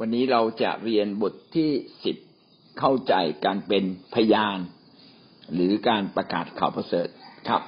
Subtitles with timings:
[0.00, 1.70] วันนี้เราจะเรียนบทที่
[2.04, 2.16] สิบ
[2.78, 3.14] เข้าใจ
[3.46, 3.84] การเป็น
[4.14, 4.58] พยาน
[5.54, 7.08] หรือการประกาศข่าวประเสริฐ
[7.48, 7.62] ครับ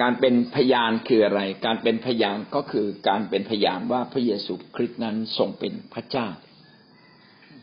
[0.00, 6.26] การเป็นพยานคืออะไร การเป็นพยานก็คือการเป็นพยานว่าพระเยซูคริสต์นั้นทรงเป็นพระเจ้า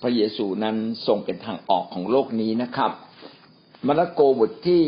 [0.01, 0.77] พระเยซูนั้น
[1.07, 2.91] ทรงเป็นทางออกของโลกนี้นะครับ
[3.87, 4.81] มาระโกบทที่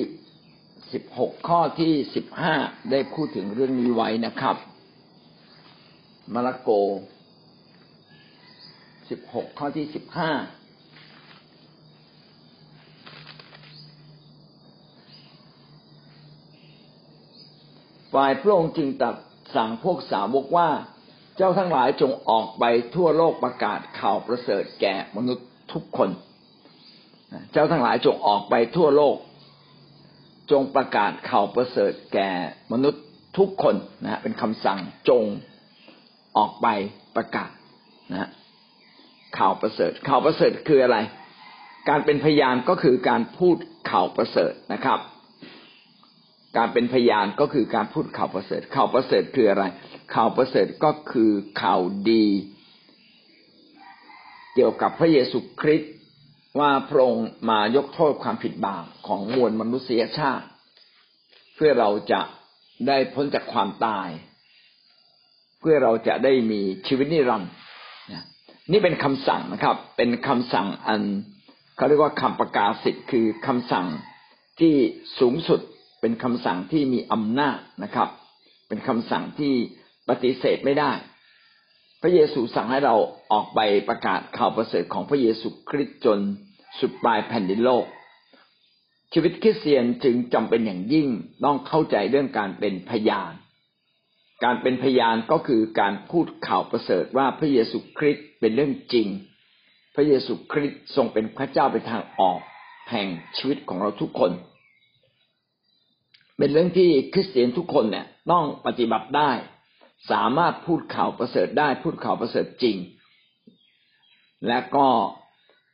[0.94, 2.56] สิบหกข้อที่สิบห้า
[2.92, 4.56] ได้พูดถึงเรื่องนี้ไว้นะครับ
[6.34, 6.72] มาระโก
[9.10, 10.32] สิบหกข้อที่สิบห้า
[18.14, 19.16] ฝ่ายพระองค์จึงตัด
[19.56, 20.70] สั่งพวกสาวกว่า
[21.38, 22.64] เจ้าทั้งหลายจงออกไป
[22.96, 26.10] ทั่วโลกประกาศข่าวประเสริฐแก่มนุษย์ทุกคน
[27.52, 29.18] เจ้าทั้งหลายจงออกไปทั่วโลก
[30.52, 32.30] จงประกาศข่าวประเสริฐแก่
[32.72, 33.04] มนุษย์
[33.38, 35.24] ทุกคนนะฮะเป็นคำสั่งจง
[36.38, 36.68] ออกไป
[37.16, 37.50] ประกาศ
[38.12, 38.30] นะ
[39.38, 40.98] ข่าวประเสริฐ ข่าวประเสริฐคืออะไร
[41.90, 43.58] การเป็นพยานก็คือการพูด
[43.92, 45.00] ข่าวประเสริฐนะครับ
[46.58, 49.64] การเป็นพยานก็คือการพูดข่าวประเสริฐ ข่าวประเสริฐคืออะไร
[50.16, 52.26] ข่าวประเสริฐก็คือข่าวดี
[54.54, 55.94] เกี่ยวกับพระเยซูคริสต์
[56.60, 60.46] ว่าพระองค์มายกโทษความผิดบาปของมวลมนุษยชาติ
[61.56, 62.22] เพื่อเราจะ
[62.88, 64.10] ได้พ้นจากความตาย
[65.60, 67.52] เพื่อเราจะได้มีชีวิตนิรันดร์
[68.72, 71.02] นี่เป็นคำสั่งนะครับ เป็นคำสั่งอัน
[71.76, 73.86] เขาเรียกว่าคำประกาศสิทธิ์คือคำสั่ง
[74.60, 74.74] ที่
[75.20, 75.60] สูงสุด
[76.02, 78.10] เป็นคำสั่งที่มีอำนาจนะครับ
[78.68, 79.54] เป็นคำสั่งที่
[80.10, 80.92] ปฏิเสธไม่ได้
[82.02, 82.96] พระเยซูสั่งให้เรา
[83.32, 86.20] ออกไปประกาศข่าวประเสริฐของพระเยซูคริสต์จน
[86.80, 87.86] สุดปลายแผ่นดินโลก
[89.14, 91.08] ชีวิตคริสเตียนจึงจำเป็นอย่างยิ่ง
[91.46, 93.32] ต้องเข้าใจเรื่องการเป็นพยาน
[94.44, 99.08] การเป็นพยานก็คือการพูดข่าวประเสริฐว่าพระเยซูคริสต์เป็นเรื่องจริง
[99.96, 102.40] พระเยซูคริสต์ทรงเป็นพระเจ้าเป็นทางออก
[102.92, 104.32] แห่งชีวิตของเราทุกคน
[106.38, 109.32] เป็นเรื่องที่คริสเตียนทุกคนเนี่ยต้องปฏิบัติได้
[110.12, 112.78] สามารถพูดข่าวประเสริฐได้พูดข่าวประเสริฐจริง
[114.48, 114.88] และก็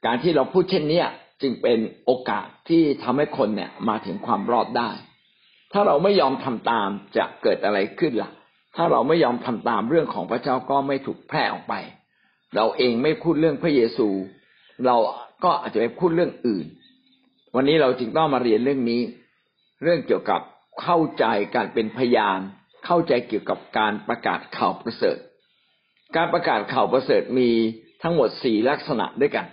[0.05, 1.03] การที่เราพูดเช่นนี้
[1.41, 4.89] จึงเป็นโอกาสที่ทำให้คนเนี่ยมาถึงความรอดได้
[5.71, 8.31] ถ้าเราไม่ยอมทำตามจะเกิดอะไรขึ้นละ่ะ
[8.75, 11.73] ถ้าเราไม่ยอมทำตามเรื่องของพระเจ้าก็ไม่ถูกแพร่ออกไป
[12.55, 14.09] เราเองไม่พูดเรื่องพระเยซู
[14.85, 14.95] เรา
[15.43, 16.65] ก็อาจจะไปพูดเรื่องอื่น
[17.55, 19.01] วันนี้เราจึงต้องมาเรียนเรื่องนี้
[19.83, 20.41] เรื่องเกี่ยวกับ
[20.81, 21.25] เข้าใจ
[21.55, 22.39] การเป็นพยาน
[22.85, 25.17] เข้าใจเกี่ยวกับการประกาศข่าวประเสริฐ
[26.15, 27.49] การประกาศข่าวประเสริฐมี
[28.03, 29.45] ทั้งหมดสี่ลักษณะด้วยกัน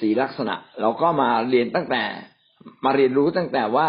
[0.00, 2.04] สี่ลักษณะ เราก็มาเรียนตั้งแต่
[2.84, 3.88] มาเรียนรู้ตั้งแต่ว่า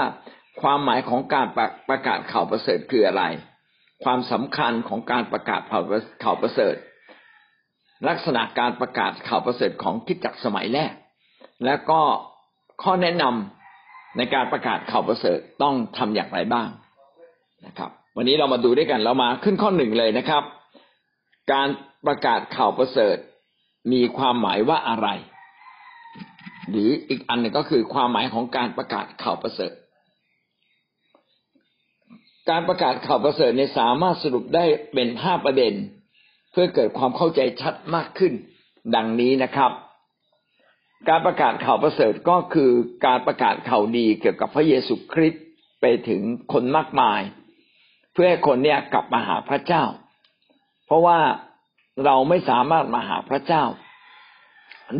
[0.62, 1.48] ความหมายของการ
[1.90, 3.24] ประกาศข่าวประเสริฐคืออะไร
[4.04, 5.80] ความสำคัญของการประกาศข่า
[6.34, 6.76] วประเสริฐ
[8.08, 10.94] ลักษณะการประกาศข่าวประเสริฐของคิดจักสมัยแรก
[11.66, 12.02] และก็
[12.84, 16.70] ข้อแนะนำในการประกาศข่าวประเสริฐต้องทำอย่างไรบ้าง
[17.66, 20.44] นะครับ วันนี้เรามาดูด้วยกันเรามาขึ้นข้อหนึ่งเลยนะครับ
[21.52, 21.68] การ
[22.06, 23.18] ประกาศข่าวประเสริฐ
[23.92, 25.08] มีความหมายว่าอะไร
[26.70, 29.72] หรืออีกอันหนึ่งก็คือความหมายของการประกาศข่าวประเสริฐ
[32.50, 35.74] การประกาศข่าวประเสริฐเนี่ยสามารถสรุปได้เป็นห้าประเด็น
[36.52, 38.34] เพื่อเกิดความเข้าใจชัดมากขึ้น
[38.96, 39.72] ดังนี้นะครับ
[41.10, 42.72] การประกาศข่าวประเสริฐก็คือ
[43.06, 45.44] การประกาศข่าวดีเกี่ยวกับพระเยซูคริสต์
[45.82, 46.22] ไปถึง
[46.54, 47.22] คนมากมาย
[48.14, 49.84] เพื่อให้คนเนี่ยกลับมาหาพระเจ้า
[50.86, 51.20] เพราะว่า
[52.06, 53.64] เราไม่สามารถมาหาพระเจ้า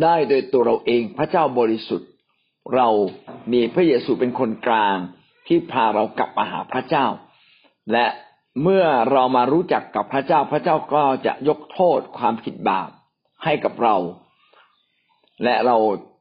[0.02, 2.10] ได้โดยตัวเราเองพระเจ้าบริสุทธิ์
[2.74, 2.88] เรา
[3.52, 4.96] มีพระเยซูเป็นคนกลาง
[5.46, 7.06] ที่พาเรากลับมาหาพระเจ้า
[7.92, 8.06] และ
[8.62, 12.90] เมื่อเรามารู้จักกับพระเจ้าพระเจ้าก็จะยกโทษความผิดบาป
[13.44, 13.96] ให้กับเรา
[15.44, 15.76] และเรา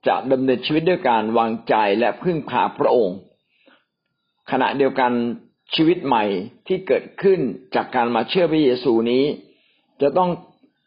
[0.07, 3.17] จะดำเนินชีวิตด้วยการวางใจและพึ่งพาพระองค์
[4.51, 5.11] ขณะเดียวกัน
[5.75, 6.23] ชีวิตใหม่
[6.67, 7.39] ที่เกิดขึ้น
[7.75, 9.25] จากการมาเชื่อพระเยซูนี้
[10.01, 10.29] จะต้อง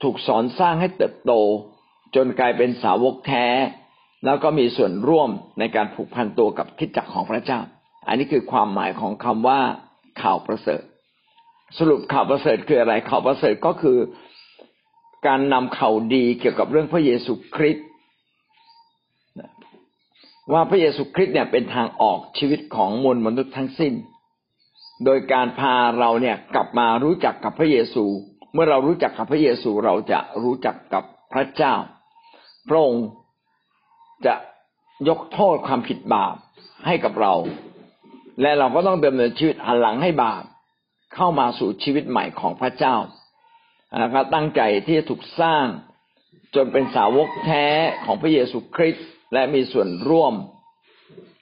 [0.02, 1.32] ถูกสอนสร้างให้เติบโต
[2.14, 3.46] จนกลายเป็นสาวกแท้
[4.24, 7.60] แล้วก็มีส่วนร่วมในการผูกพันตัวกับคิดจักของพระเจ้า
[8.08, 9.60] อันนี้คือความหมายของคำว่า
[10.22, 10.82] ข่าวประเสริฐ
[11.78, 13.98] สรุปข่าวประเสริฐคืออะไรข่าวประเสริฐก็คือ
[15.26, 17.86] การนำข่าวดีเกี่ยวกับเรื่องพระเยซูคริสต์
[20.52, 23.94] ว่าพระเยซูคริสต์เนี่ยเป็นทางออกชีวิตของมวลมนุษย์ทั้งสิ้น
[25.04, 28.04] โดยการพาเราเนี่ยกลับมารู้จักกับพระเยซู
[28.54, 31.74] เมื่อเรารู้จักกับพระเยซูเราจะรู้จักกับพระเจ้า
[32.68, 33.06] พระองค์
[34.26, 34.34] จะ
[35.08, 36.34] ยกโทษความผิดบาป
[36.86, 37.34] ให้กับเรา
[38.40, 40.42] และเราก็ต้องดำเนินชีวิตหันหลังให้บาป
[41.14, 42.96] เข้ามาสู่ชีวิตใหม่ของพระเจ้า
[43.98, 45.66] แล้วก็ตั้งใจที่จะถูกสร้าง
[46.54, 47.66] จนเป็นสาวกแท้
[48.04, 50.34] ของพระเยซูคริสต์และมีส่วนร่วม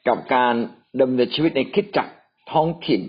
[0.09, 0.55] กับการ
[1.01, 2.15] ดำเนินชีวิตในคริสตจักร
[2.53, 3.03] ท้องถิ่น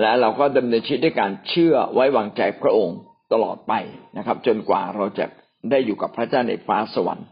[0.00, 2.98] และเราก็ดำเนินชีวิตด้วยการเชื่อไว้วางใจพระองค์
[3.32, 3.72] ตลอดไป
[4.16, 5.26] นะครับ จนกว่าเราจะ
[5.70, 7.26] ได้อยู่กับพระเจ้าในฟ้าสวรรค์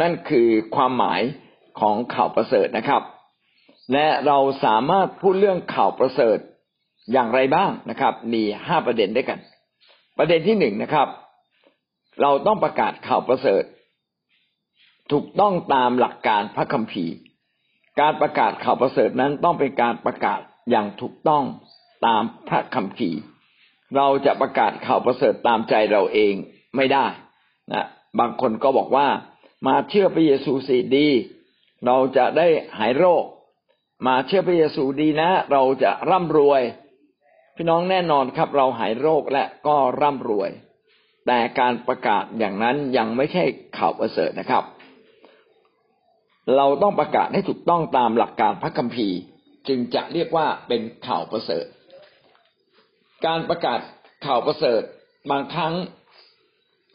[0.00, 1.20] นั่นคือความหมาย
[1.80, 3.02] ของข่าวประเสริฐนะครับ
[3.92, 6.38] และเราสามารถพูดเรื่องข่าวประเสริฐ
[7.12, 9.38] อย่างไรบ้างนะครับ มีห้าประเด็นด้วยกัน
[10.18, 11.08] ประเด็นที่หนึ่งนะครับ
[12.22, 13.64] เราต้องประกาศข่าวประเสริฐ
[15.12, 17.14] ถูกต้องตามหลักการพระคัมภีร์
[18.00, 20.40] การประกาศข่าวประเสริฐนั้นต้องเป็นการประกาศ
[20.70, 21.44] อย่างถูกต้อง
[22.06, 23.18] ตามพระคัมภีร์
[23.96, 26.34] เราจะประกาศข่าวประเสริฐตามใจเราเอง
[26.76, 27.06] ไม่ได้
[27.72, 27.86] นะ
[28.18, 29.06] บางคนก็บอกว่า
[29.66, 31.08] มาเชื่อพระเยซูสิดี
[31.86, 32.46] เราจะได้
[32.78, 33.24] หายโรค
[34.06, 36.62] มาเชื่อพระเยซูดีนะ เราจะร่ำรวย
[37.56, 40.50] พี่น้องแน่นอนครับ เราหายโรคและก็ร่ำรวย
[41.26, 43.44] แต่การประกาศอย่างนั้นยังไม่ใช่
[43.78, 44.64] ข่าวประเสริฐนะครับ
[46.56, 49.18] เราต้องประกาศให้ถูกต้องตามหลักการพระคัมภีร์
[49.68, 51.64] จึงจะเรียกว่าเป็นข่าวประเสริฐ
[53.26, 53.80] การประกาศ
[54.26, 54.82] ข่าวประเสริฐ
[55.30, 55.74] บางครั้ง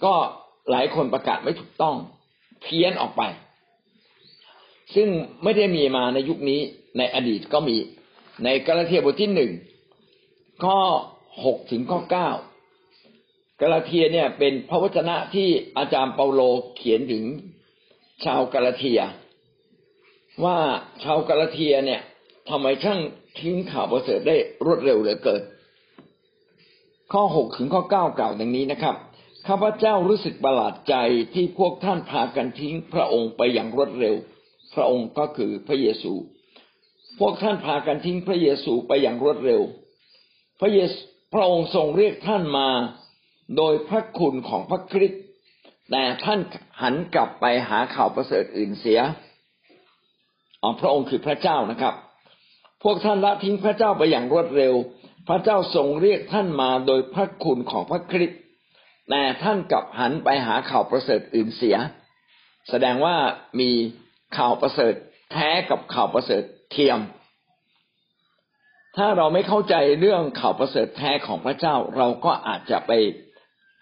[0.05, 0.13] ก็
[0.71, 1.95] หลายคนประกาศไม่ถูกต้อง
[2.63, 3.23] เพี้ยนออกไป
[4.95, 5.09] ซึ่ง
[5.43, 6.61] ไม่ได้มีมาในยุคนี้
[6.97, 7.77] ในอดีตก็มี
[8.43, 9.51] ในกาลาเทียบทที่หนึ่ง
[10.63, 10.79] ข้อ
[11.45, 12.29] หกถึงข้อเก้า
[13.61, 15.47] กาลาเทียเนี่ยเป็นพระวจนะที่
[15.77, 16.41] อาจารย์เปาโล
[16.75, 17.23] เขียนถึง
[18.25, 18.99] ชาวกาลาเทีย
[20.43, 20.57] ว่า
[21.03, 22.01] ชาวกาลาเทียเนี่ย
[22.49, 22.99] ทำไมช่าง
[23.39, 24.35] ทิ้งข่าวประเสริฐได้
[24.65, 25.41] รวดเร็วเหลือเกิน
[27.13, 28.95] ข้อหกถึงข้อเก้ากล่าวอย่างนี้นะครับ
[29.47, 30.95] ข้าพเจ้ารู้สึกประหลาดใจ
[31.33, 34.15] ที่พวกท่านพากันทิ้งพระองค์ไปอย่างรวดเร็ว
[34.73, 36.13] พระองค์ก็คือพระเยซู
[37.19, 39.61] พวกท่านพากันทิ้งพระเยซูไปอย่างรวดเร็ว
[40.59, 40.99] พระเยซู
[41.33, 42.69] พระองค์ทรงเรียกท่านมา
[43.57, 45.23] โดยพระคุณของพระคริสต์
[45.91, 46.39] แต่ท่าน
[46.81, 48.99] หันกลับไปหาข่าวประเสริฐอื่นเสีย
[50.61, 51.93] อ๋อพระองค์คือพระเจ้านะครับ
[52.83, 54.73] พวกท่านละทิ้งพระเจ้าไปอย่างรวดเร็ว
[55.27, 58.39] พระเจ้าทรงเรียกท่านมาโดยพระคุณของพระคริสต์
[59.09, 61.77] แต่ท่านกลับหันไปหาข่าวประเสริฐอื่นเสีย
[62.69, 63.15] แสดงว่า
[63.59, 63.69] มี
[64.37, 64.93] ข่าวประเสริฐ
[65.31, 66.99] แท้กับข่าวประเสริฐ เทียม
[68.97, 72.91] ถ้าเราไม่เข้าใจเรื่องข่าวประเสริฐแท้ของพระเจ้า เราก็อาจจะไป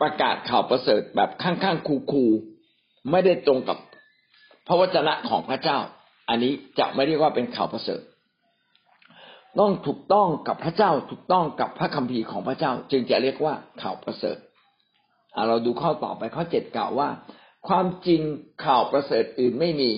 [0.01, 3.77] ประกาศข่าวประเสริฐแบบข้างๆคูๆไม่ได้ตรงกับ
[4.67, 5.77] พระวจนะของพระเจ้า
[6.29, 8.01] อันนี้จะไม่เรียกว่าเป็นข่าวประเสริฐ
[9.59, 14.37] ต้องถูกต้องกับพระเจ้าถูกต้องกับพระคัมภีร์ของพระเจ้า จึงจะเรียกว่าข่าวประเสริฐ
[15.47, 17.09] เราดูข้อต่อไปข้อเจ็ดกล่าวว่า
[17.67, 18.21] ความจริง
[18.65, 19.91] ข่าวประเสริฐอื่นไม่มี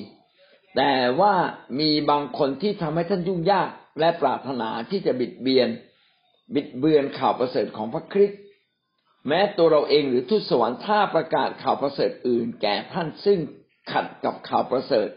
[0.78, 1.34] แต่ว่า
[1.80, 3.70] มีบางคนที่ทำให้ท่านยุ่งยาก
[4.00, 5.70] และปรารถนาที่จะบิดเบียน
[6.56, 8.42] บิดเบือนข่าวประเสริฐของพระคริสต์
[9.28, 13.40] แม้ตัวเราเองหรือทูตสวรรค์ถ้าประกาศข่าวประเสริฐอื่น แก่ท่านซึ่ง
[13.92, 15.10] ขัดกับข่าวประเสริฐ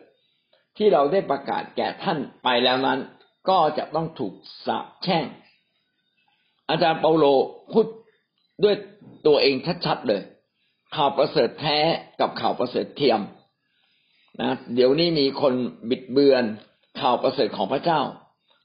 [0.76, 2.98] ที่เราได้ประกาศแก่ท่านไปแล้วนั้น
[3.48, 4.34] ก็จะต้องถูก
[4.66, 5.24] สาปแช่ง
[6.68, 7.24] อาจารย์เปาโล
[7.72, 7.86] พูด
[8.64, 8.74] ด้วย
[9.26, 9.54] ตัวเอง
[9.86, 10.22] ชัดๆเลย
[10.96, 11.78] ข่าวประเสริฐแท้
[12.20, 13.20] กับข่าวประเสริฐเทียม
[14.40, 15.54] นะเดี๋ยวนี้มีคน
[15.90, 16.44] บิดเบือน
[17.00, 18.00] ข่าวประเสริฐของพระเจ้า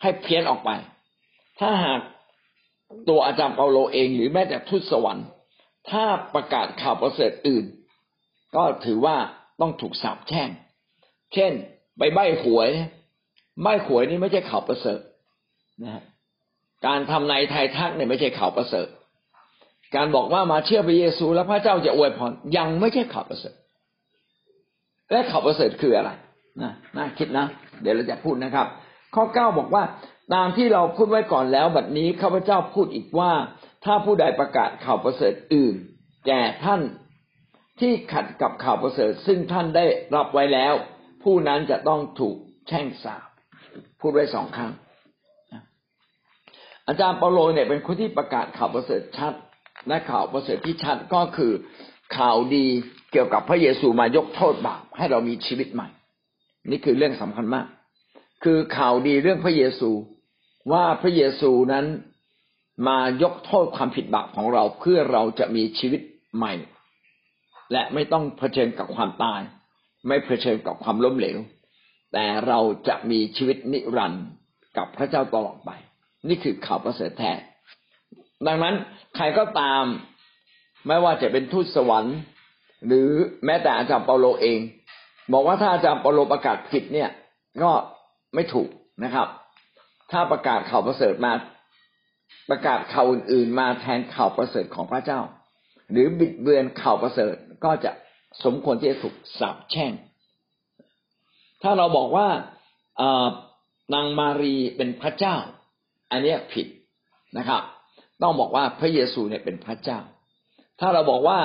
[0.01, 0.69] ให้เพี้ยนออกไป
[1.59, 1.99] ถ้าหาก
[3.09, 5.27] ตัวอาจารย์เปาโลเองหรือแม้แต่ทูตสวรรค์
[5.89, 6.03] ถ้า
[6.35, 7.65] ประกาศข่าวประเสริฐอื่น
[8.55, 9.15] ก็ถือว่า
[9.61, 10.49] ต้องถูกสาปแช่ง
[11.33, 11.51] เช่น
[11.97, 12.69] ไปใบ้หวย
[13.63, 14.99] ใบ้หวยนี่ไม่ใช่ข่าวประเสริฐ
[15.83, 16.01] นะ
[16.85, 18.87] การทำนายทายทักเนี่ยไม่ใช่ข่าวประเสริฐ
[19.95, 23.55] การบอกว่ามาเชื่อพระเยซูแล้วพระเจ้าจะอวยพรยังไม่ใช่ข่าวประเสริฐ
[25.11, 26.11] และข่าวประเสริฐคืออะไร
[26.61, 27.45] นะน่าคิดนะ
[27.81, 28.67] เดี๋ยวเราจะพูดนะครับ
[29.15, 29.83] ข้อเก้าบอกว่า
[30.33, 33.31] ตามที่เราพูดไว้ก่อนแล้วบัดนี้ข้าพเจ้าพูดอีกว่า
[33.85, 35.75] ถ้าผู้ใดประกาศข่าวประเสริฐอื่น
[36.27, 36.81] แก่ท่าน
[37.79, 39.85] ที่ขัดกับข่าวประเสริฐ ซึ่งท่านได้
[40.15, 40.73] รับไว้แล้ว
[41.23, 42.35] ผู้นั้นจะต้องถูก
[42.67, 43.27] แช่งสาป
[44.01, 44.71] พูดไว้สองครั้ง
[46.87, 49.33] อาจารย์เปาโลเนี่ยเป็นคนที่ประกาศข่าวประเสริฐชัด
[49.87, 51.53] และข่าวประเสริฐที่ชัดก็คือ
[52.17, 52.67] ข่าวดี
[53.15, 55.87] เกี่ยวกับพระเยซูมายกโทษบาปให้เรามีชีวิตใหม่
[56.71, 57.67] นี่คือเรื่องสำคัญมาก
[58.43, 59.89] คือข่าวดีเรื่องพระเยซู
[60.71, 61.85] ว่าพระเยซูนั้น
[62.87, 66.01] มายกโทษความผิดบาปของเราเพื่อเราจะมีชีวิต
[66.35, 66.53] ใหม่
[67.71, 69.41] และไม่ต้องเผชิญกับความตาย
[70.07, 71.37] ไม่เผชิญกับความล้มเหลว
[72.13, 74.25] แต่เราจะมีชีวิตนิรันดร์
[74.77, 75.71] กับพระเจ้าตลอดไป
[76.27, 77.31] นี่คือข่าวประเสริฐแท้
[78.47, 78.75] ดังนั้น
[79.15, 79.83] ใครก็ตาม
[80.87, 82.17] ไม่ว่าจะเป็นทูตสวรรค์
[82.85, 83.09] หรือ
[83.45, 84.59] แม้แต่อาจารย์เปาโลเอง
[85.33, 87.09] บอกว่าถ้าอาจารย์เปาโลประกาศผิดเนี่ย
[87.63, 87.71] ก็
[88.35, 88.69] ไม่ถูก
[89.03, 89.27] นะครับ
[90.11, 91.33] ถ้าประกาศข่าวประเสริฐมา
[92.49, 95.19] ประกาศข่าวอื่นๆ มาแทนข่าวประเสริฐของพระเจ้า
[95.91, 97.33] หรือบิดเบือนข่าวประเสริฐ
[97.65, 97.91] ก็จะ
[98.43, 99.91] สมควรที่จะถูกสาปแช่ง
[101.63, 102.27] ถ้าเราบอกว่า
[103.93, 105.35] นางมารีเป็นพระเจ้า
[106.11, 106.67] อันนี้ผิด
[107.37, 107.61] นะครับ
[108.21, 109.99] ต้องบอกว่าพระเยซูเนี่ยเป็นพระเจ้า
[110.79, 111.39] ถ้าเราบอกว่า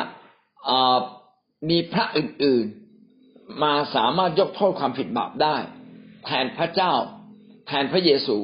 [1.69, 5.57] มีพระอื่นๆ มาสามารถยกโทษความผิดบาปได้
[6.25, 6.93] แทนพระเจ้า
[7.67, 8.37] แทนพระเยซู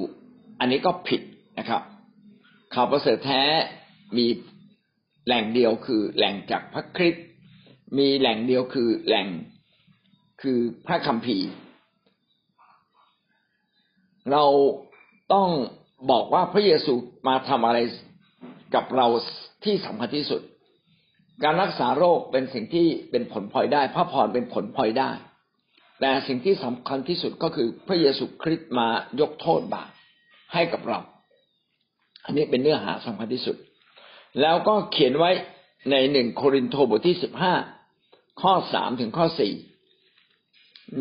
[0.59, 1.21] อันนี้ก็ผิด
[1.59, 1.83] นะครับ
[2.75, 3.43] ข่าวประเสริฐแท้
[4.17, 4.27] มี
[5.27, 7.27] แหล่งเดียวคือแหล่งจากพระคริสต์
[7.99, 9.29] มีแหล่งเดียวคือแหล่ง
[10.43, 11.49] คือพระคัมภีร์
[14.33, 14.45] เรา
[15.33, 15.49] ต้อง
[16.11, 16.95] บอกว่าพระเยซู
[17.29, 17.79] มาทำอะไร
[18.75, 19.07] กับเรา
[19.65, 20.43] ที่สำคัญที่สุด
[21.45, 25.11] การรักษาโรคเป็นสิ่งที่เป็นผลพลอยได้ พระพรเป็นผลพลอยได้
[26.01, 28.89] แต่สิ่งที่สำคัญที่สุดก็คือพระเยซูคริสต์มา
[29.21, 29.91] ยกโทษบาป
[30.55, 31.01] ให้กับเรา
[32.25, 33.57] อันนี้เป็นเนื้อหาสำคัญที่สุด
[34.41, 35.31] แล้วก็เขียนไว้
[35.91, 37.55] ในหนึ่งโครินโตบทที่สิบห้า
[38.43, 39.55] ข้อสามถึงข้อสี่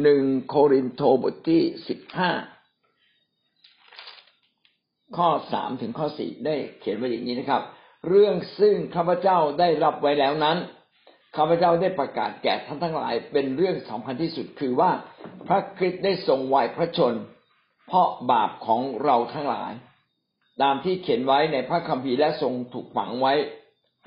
[0.02, 2.32] หนึ่งโครินโตบทที่สิบห้า
[5.18, 7.62] ข้อสามถึงข้อสี่ได้เขียนไว้อย่างนี้นะครับ
[8.08, 10.58] เรื่องซึ่งข้าพเจ้าได้รับไว้แล้วนั้น
[11.36, 14.92] ข้าพเจ้าได้ประกาศแก่ท่านทั้งหลายเป็นเรื่องสำคัญที่สุดคือว่า
[15.48, 17.14] พระคริสต์ได้ทรงวายพระชน
[17.88, 19.74] เพราะบาปของเราทั้งหลาย
[20.62, 23.34] ตามที่เขียนไว้ในพระคัมภีร์และทรงถูกฝังไว้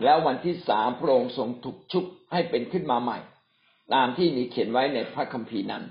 [0.04, 3.18] แล้ววันที่สามพระองค์ทรงถูกชุบให้เป็นขึ้นมาใหม่
[3.94, 5.84] ตามที่มีเขียนไว้ในพระคัมภีร์นั้น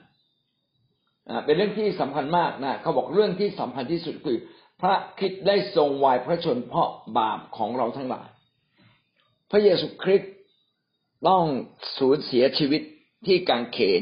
[1.45, 4.37] เป็นเรื่องที่สำคัญมากนะเขาบอกเรื่องที่สำคัญที่สุดคือ
[4.81, 8.27] พระคิดได้ทรงวายพระชนเพราะบาปของเราทั้งหลาย
[9.51, 10.33] พระเยซูคริสต์
[11.27, 11.43] ต้อง
[11.97, 12.81] สูญเสียชีวิต
[13.25, 14.01] ที่กางเขน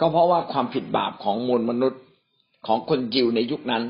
[0.00, 2.02] ก็เพราะว่าความผิดบาปของมวลมนุษย์
[2.66, 3.84] ของคนยิวในยุคนั้น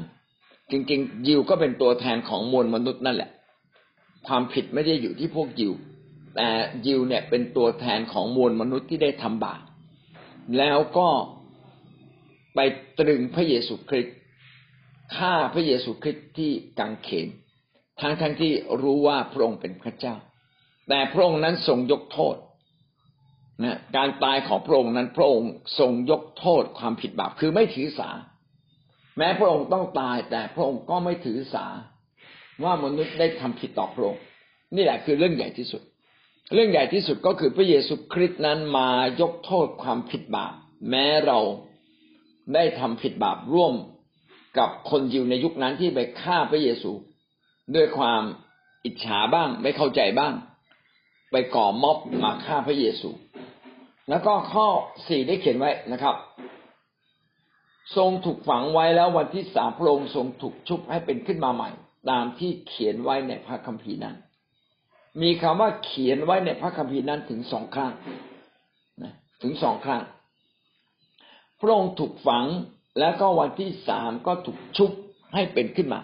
[0.70, 3.30] จริงๆ ยิวก็เป็นตัวแทนของมวลมนุษย์นั่นแหละ
[4.26, 5.72] ความผิดไม่ได้อยู่ที่พวกยิว
[6.34, 6.48] แต่
[6.86, 9.60] ยิวเนี่ยเป็นตัวแทนของมวลมนุษย์ที่ได้ทำบาป
[10.58, 11.08] แล้วก็
[12.54, 12.58] ไป
[12.98, 14.16] ตรึงพระเยซูคริสต์
[15.16, 17.28] ฆ่าพระเยซูคริสต์ที่กังเขน
[18.00, 20.14] ทั้งทั้งที่รู้ว่าพระองค์เป็นพระเจ้า
[20.88, 22.36] แต่พระองค์นั้นทรงยกโทษ
[23.64, 28.10] นะการตายของพระองค์นั้นพระองค์ทรงยกโทษความผิดบาปคือไม่ถือสา
[29.18, 31.66] แม้พระองค์ต้องตายแต่พระองค์ก็ไม่ถือสา
[32.64, 34.22] ว่ามนุษย์ได้ทำผิดต่อพระองค์
[34.74, 35.82] นี่แหละคือเรื่องใหญ่ที่สุด
[36.54, 38.88] เรื่องใหญ่ที่สุดก็คือพระเยซูคริสต์นั้นมา
[39.20, 40.54] ยกโทษความผิดบาป
[40.90, 41.38] แม้เรา
[42.54, 43.74] ได้ทำผิดบาปร่วม
[44.58, 46.92] กับคนยิวในยุคนั้นที่ไปฆ่าพระเยซู
[47.74, 48.22] ด้วยความ
[48.84, 50.32] อิจฉาบ้าง ไม่เข้าใจบ้าง
[51.32, 53.10] ไปก่อม็อบมาฆ่าพระเยซู
[54.08, 54.66] แล้วก็ข้อ
[55.06, 56.16] สี่ได้เขียนไว้นะครับ
[57.96, 61.70] ทรงถูกฝังไว้แล้ววันที่สามพระองค์ทรงถูกชุบให้เป็นขึ้นมาใหม่
[62.10, 64.16] ตามที่เขียนไว้ในพระคัมภีร์นั้น
[65.22, 67.92] มีคำว่าเขียนไว้ในพระคัมภีร์นั้นถึงสองครั้ง
[69.42, 70.02] ถึงสองครั้ง
[71.60, 72.44] พระองค์ถูกฝัง
[72.98, 74.90] แล้วก็วันที่สามก็ถูกชุบ
[75.34, 76.00] ให้เป็นขึ้นมา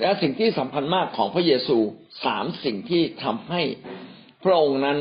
[0.00, 1.78] และสิ่งที่สำคัญมากของพระเยซู
[2.24, 3.62] สามสิ่งที่ทำให้
[4.44, 4.98] พระองค์นั้น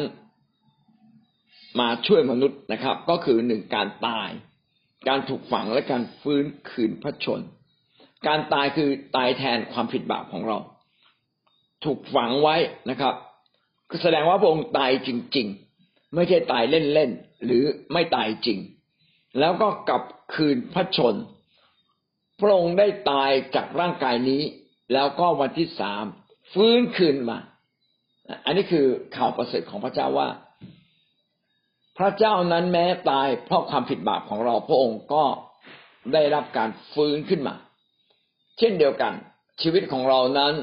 [1.79, 4.29] มาช่วยมนุษย์นะครับ ก็คือหนึ่งการตาย
[5.07, 7.41] การถูกฝังและการฟื้นคืนพระชน
[8.27, 10.57] การตายคือตายแทนความผิดบาปของเรา
[11.85, 12.55] ถูกฝังไว้
[12.89, 13.13] นะครับ
[13.89, 15.47] ก็แสดงว่าพระองค์ตายจริง
[15.79, 18.59] ๆ ไม่ใช่ตายเล่นๆหรือไม่ตายจริง
[19.39, 20.01] แล้วก็กลับ
[20.33, 21.15] คืนพระชน
[22.39, 24.41] พระองค์ได้ตายจากร่างกายนี้
[24.93, 26.05] แล้วก็วันที่สาม
[26.53, 27.39] ฟื้นคืนมา
[28.45, 30.29] อันนี้คือข่าวประเสริฐของพระเจ้าว่า
[31.97, 35.23] พระเจ้านั้นแม้ตายเพราะความผิดบาปของเรา พระองค์ก็
[36.13, 37.55] ได้รับการฟื้นขึ้นมา
[38.57, 39.13] เช่นเดียวกัน
[39.61, 40.53] ชีวิตของเรานั้น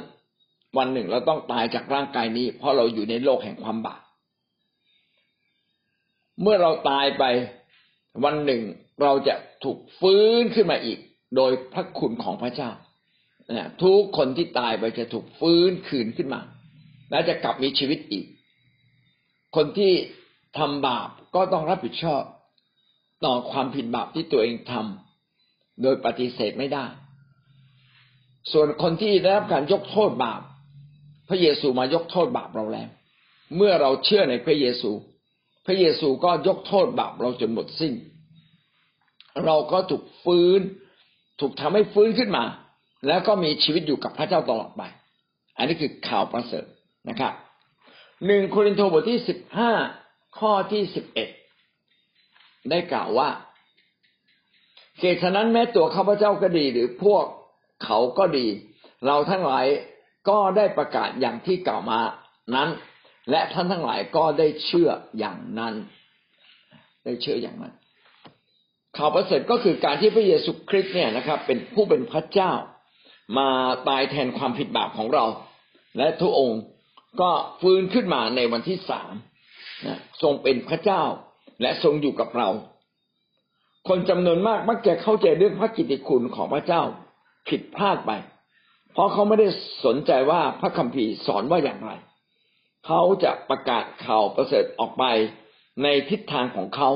[0.79, 4.03] วันหนึ่งเราต้องตายจากร่างกายนี้ เพราะเราอยู่ในโลกแห่งความบาป
[6.43, 7.25] เมื่อเราตายไป
[8.25, 8.63] วันหนึ่ง
[9.03, 10.99] เราจะถูกฟื้นขึ้นมาอีก
[11.37, 12.71] โดยพระคุณของพระเจ้า
[13.83, 16.41] ทุกคนที่ตายไปจะถูกฟื้นคืนขึ้นมา
[17.11, 18.27] และจะกลับมีชีวิตอีก
[19.57, 19.93] คนที่
[20.59, 22.23] ทำบาปก็ต้องรับผิดชอบ
[23.25, 26.87] ต่อความผิดบาปที่ตัวเองทำโดยปฏิเสธไม่ได้
[28.53, 30.41] ส่วนคนที่ได้รับการยกโทษบาป
[31.29, 32.89] พระเยซูมายกโทษบาปเราแล้ว
[33.57, 34.91] เมื่อเราเชื่อในพระเยซู
[35.67, 37.93] พระเยซูก็ยกโทษบาปเราจนหมดสิ้น
[39.45, 40.61] เราก็ถูกฟื้น
[41.41, 42.45] ถูกทำให้ฟื้นขึ้นมา
[43.07, 44.83] แล้วก็มีชีวิตอยู่กับพระเจ้าตลอดไป
[45.57, 46.65] อันนี้คือข่าวประเสริฐ
[47.09, 47.33] นะครับ
[48.27, 49.73] หนึ่งโครินธ์บทที่สิบห้า
[50.39, 51.29] ข้อที่สิบเอ็ด
[52.71, 53.29] ได้กล่าวว่า
[55.01, 57.25] เหตุฉะนั้นแม้ตัวข้าพเจ้าก็ดี หรือพวก
[57.85, 58.47] เขาก็ดี
[59.07, 59.67] เราทั้งหลาย
[60.29, 62.01] ก็ได้ประกาศอย่างที่กล่าวมา
[62.55, 62.69] นั้น
[63.31, 65.75] และท่านทั้งหลายก็ได้เชื่ออย่างนั้น
[67.05, 67.75] ได้เชื่ออย่างนั้น
[68.97, 72.53] ข่าวประเสริฐก็คือการที่พระเยซูคริสต์เนี่ยนะครับ เป็นผู้เป็นพระเจ้า
[73.39, 73.49] มา
[73.89, 75.25] ตายแทนความผิดบาปของเรา
[75.99, 76.61] และทุกองค์
[77.21, 79.13] ก็ฟื้นขึ้นมาในวันที่สาม
[79.87, 81.03] นะทรงเป็นพระเจ้า
[81.63, 82.49] และทรงอยู่กับเรา
[83.89, 86.83] คนจำนวนมากมักจะเข้าใจเรื่องพระกิตติคุณของพระเจ้า
[87.49, 88.13] ผิดพลาดไป
[88.93, 89.49] เพราะเขาไม่ได้
[89.85, 91.93] สนใจว่าพระคัมภีร์สอนว่าอย่างไร
[92.87, 95.05] เขาจะประกาศข่าวประเสริฐออกไป
[95.83, 96.91] ในทิศทางของเขา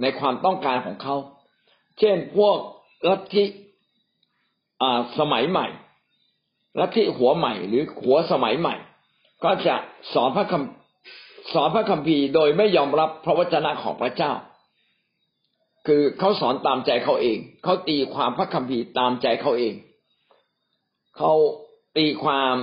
[0.00, 1.16] ในความต้องการของเขา
[1.98, 2.56] เช่นพวก
[3.08, 3.44] ลัทธิ
[5.18, 5.66] สมัยใหม่
[6.80, 8.74] ลัทธิหัวใหม่หรือหัวสมัยใหม่
[9.44, 9.74] ก็จะ
[10.14, 14.32] สอนพระคำสอนพระคัมภีร์โดยไม่ยอมรับพระวจนะของพระเจ้า
[15.86, 19.74] คือเขาสอนตามใจเขาเอง เขาตีความพระคัมภีร์ตามใจเขาเอง
[21.16, 21.32] เขา
[21.96, 22.54] ตีความ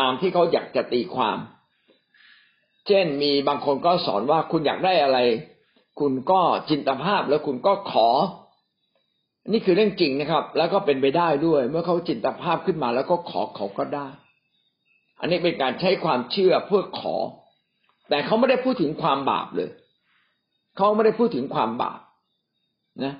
[0.00, 1.38] ตามที่เขาอยากจะตีความ
[2.86, 5.18] เช่นมีบางคนก็สอนว่าคุณอยากได้อะไร
[6.00, 8.08] คุณก็จินตภาพแล้วคุณก็ขอ
[9.52, 14.06] นี่คือเรื่องจริงนะครับ แล้วก็เป็นไปได้ด้วย เมื่อเขาจินตภาพขึ้นมา แล้วก็ขอเขาก็ได้
[15.20, 17.16] อันนี้เป็นการใช้ความเชื่อเพื่อขอ
[18.08, 19.70] แต่เขาไม่ได้พูดถึงความบาปเลย
[20.76, 22.00] เขาไม่ได้พูดถึงความบาป
[23.04, 23.14] นะ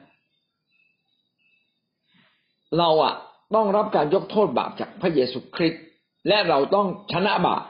[2.79, 3.15] เราอะ
[3.55, 5.85] ต้องรับการยกโทษบาปจากพระเยซูคริสต์
[6.29, 7.63] และเราต้องชนะบาป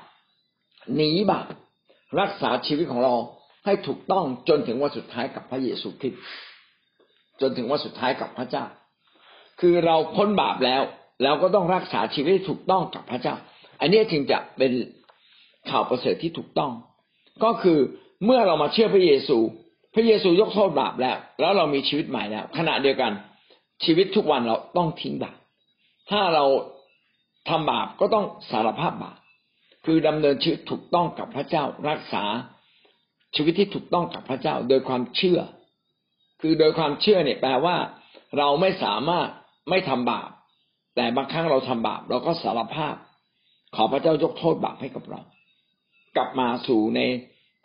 [0.97, 1.47] หนีบาป
[2.21, 3.15] รักษาชีวิตของเรา
[3.65, 6.23] ให้ถูกต้องจนถึงวันสุดท้ายกับพระเยซูคริสต์
[7.41, 8.65] จนถึงวันสุดท้ายกับพระเจ้า
[9.61, 10.83] คือเราพ้นบาปแล้ว
[11.23, 13.35] แล้วก็ต้องรักษาชีวิตถูกต้องกับพระเจ้า
[13.81, 14.73] อันนี้จึงจะเป็น
[15.71, 16.73] ข่าวประเสริฐที่ถูกต้อง
[17.45, 17.79] ก็คือ
[18.25, 19.39] เมื่อเรามาเชื่อพระเยซู
[19.95, 23.13] พระเยซูยกโทษบาปแล้ว แล้วเรามีชีวิตใหม่แล้วขณะเดียวกัน
[23.85, 25.37] ชีวิตทุกวันเราต้องทิ้งบาป
[26.11, 26.45] ถ้าเรา
[27.49, 29.19] ทำบาปก็ต้องสารภาพบาป
[29.85, 32.25] คือดำเนินชีวิตถูกต้องกับพระเจ้ารักษา
[33.35, 35.41] ชีวิตที่ถูกต้องกับพระเจ้า โดยความเชื่อ
[36.41, 37.77] คือโดยความเชื่อเนี่ยแปลว่า
[38.39, 39.29] เราไม่สามารถ
[39.71, 40.31] ไม่ทำบาป
[40.97, 42.95] แต่บางครั้งเราทำบาป เราก็สารภาพ
[43.75, 45.21] ขอพระเจ้ายกโทษบาปให้กับเรา
[46.17, 47.01] กลับมาสู่ใน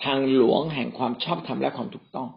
[0.04, 2.30] ทางหลวงแห่งความชอบธรรมและความถูกต้อง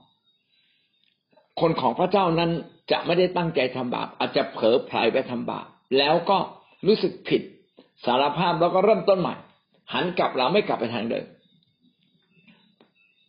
[1.60, 2.50] คนของพระเจ้านั้น
[2.90, 5.66] จะไม่ได้ตั้งใจทำบาป อาจจะเผลอไผลไปทำบาป
[5.98, 6.38] แล้วก็
[6.86, 7.42] รู้สึกผิด
[8.04, 9.34] สารภาพแล้วก็เริ่มต้นใหม่
[9.92, 11.24] หันกลับเราไม่กลับไปทางเดิม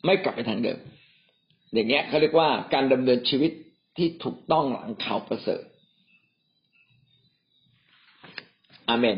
[0.05, 0.77] ไม่กลับไปทางเดิม
[1.73, 3.51] อย่างเงี้ยเขาเรียกว่าการดำเนินชีวิต
[3.97, 5.61] ที่ถูกต้องหลังข่าวประเสริฐ
[8.89, 9.17] อาเมน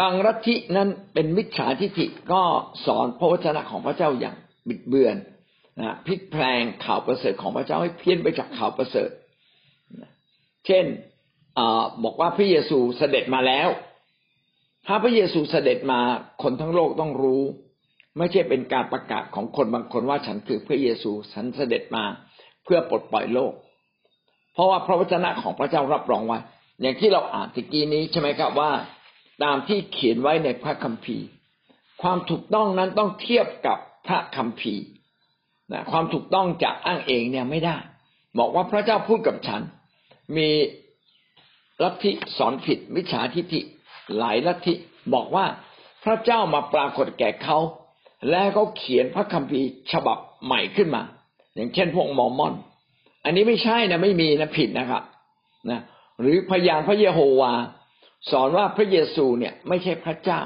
[0.00, 2.42] บางรัฐินั้นเป็นมิจฉาทิฏฐิก็
[2.86, 4.36] สอนพระวจนะของพระเจ้าอย่าง
[4.68, 5.16] บิดเบือน
[5.80, 9.10] นะพลิกแพลงข่าวประเสริฐของพระเจ้าให้เพี้ยนไปจากข่าวประเสริฐ
[10.66, 10.84] เช่น
[12.04, 13.68] บอกว่าพระเยซูเสด็จมาแล้ว
[14.86, 16.00] ถ้าพระเยซูเสด็จมา
[16.42, 17.42] คนทั้งโลกต้องรู้
[18.18, 22.04] ไม่ใช่เป็นการประกาศของคนบางคนว่าฉันคือพระเยซูฉันเสด็จมา
[22.64, 23.52] เพื่อปลดปล่อยโลก
[24.52, 26.38] เพราะว่าพระวจนะของพระเจ้ารับรองไว้
[26.80, 28.70] อย่างที่เราอ่านตะกี้นี้ใช่ไหมครับว่า
[29.42, 31.26] ตามที่เขียนไว้ในพระคัมภีร์
[32.02, 34.84] ความถูกต้องนั้นต้องเทียบกับพระคัมภีร์
[35.72, 37.76] นะความถูกต้องจะอ้างเองเนี่ยไม่ได้
[38.38, 39.62] บอกว่าพระเจ้าพูดกับฉัน
[40.36, 40.48] มี
[41.82, 43.60] ลัทธิสอนผิดมิจฉาทิฏฐิ
[44.18, 44.74] หลายลัทธิ
[45.14, 45.46] บอกว่า
[46.04, 47.58] พระเจ้ามาปรากฏแก่เขา
[48.30, 51.02] และเขาเขียนพระคัมภีร์ฉบับใหม่ขึ้นมา
[51.54, 52.54] อย่างเช่นพวกมอร์มอน
[53.24, 55.02] อันนี้ไม่ใช่นะไม่มีนะผิดนะครับ
[55.70, 55.80] นะ
[56.20, 57.52] หรือพยานพระเยโฮวา
[58.30, 60.40] สอนว่าพระเยซูเนี่ยไม่ใช่พระเจ้า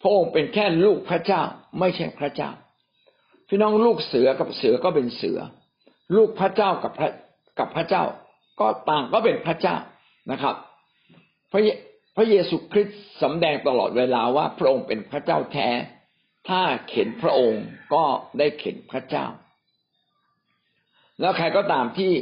[0.00, 1.42] พระองค์เป็นแค่ลูกพระเจ้า
[1.80, 2.50] ไม่ใช่พระเจ้า
[3.48, 5.38] พี่น้องลูกเสือกับเสือก็เป็นเสือ
[6.16, 7.10] ลูกพระเจ้ากับพระ
[7.58, 8.04] กับพระเจ้า
[8.60, 9.76] ก็ต่างก็เป็นพระเจ้า
[10.30, 10.54] นะครับ
[11.52, 11.60] พระ
[12.16, 15.68] พระเยซูคริสต์สำแดงตลอดเวลาว่าพระองค์เป็นพระเจ้าแท้
[16.48, 17.64] ถ้าเข็นพระองค์
[17.94, 18.04] ก็
[18.38, 19.26] ได้เข็นพระเจ้า
[21.20, 22.12] แล้วใครก็ตามที่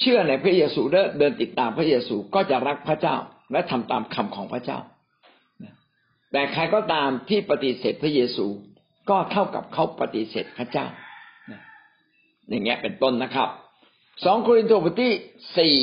[0.00, 0.80] เชื่อในพระเยซู
[1.18, 3.16] เดินติดตามพระเยซูก็จะรักพระเจ้า
[3.52, 4.78] และทำตามคำของพระเจ้า
[6.32, 8.46] แต่ใครก็ตามที่ปฏิเสธพระเยซู
[9.10, 10.86] ก็เท่ากับเขาปฏิเสธพระเจ้า
[12.48, 13.48] อย่างเงี้ยเป็นต้นนะครับ
[14.24, 15.12] สองโครินธ์บทที่
[15.58, 15.76] สี่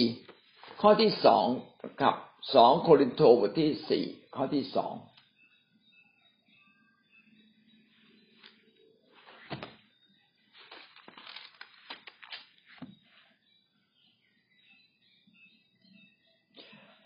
[0.82, 1.46] ข้อที่สอง
[2.02, 2.16] กับ
[2.56, 4.94] สองโครินโตบทที่สี่ข้อที่สอง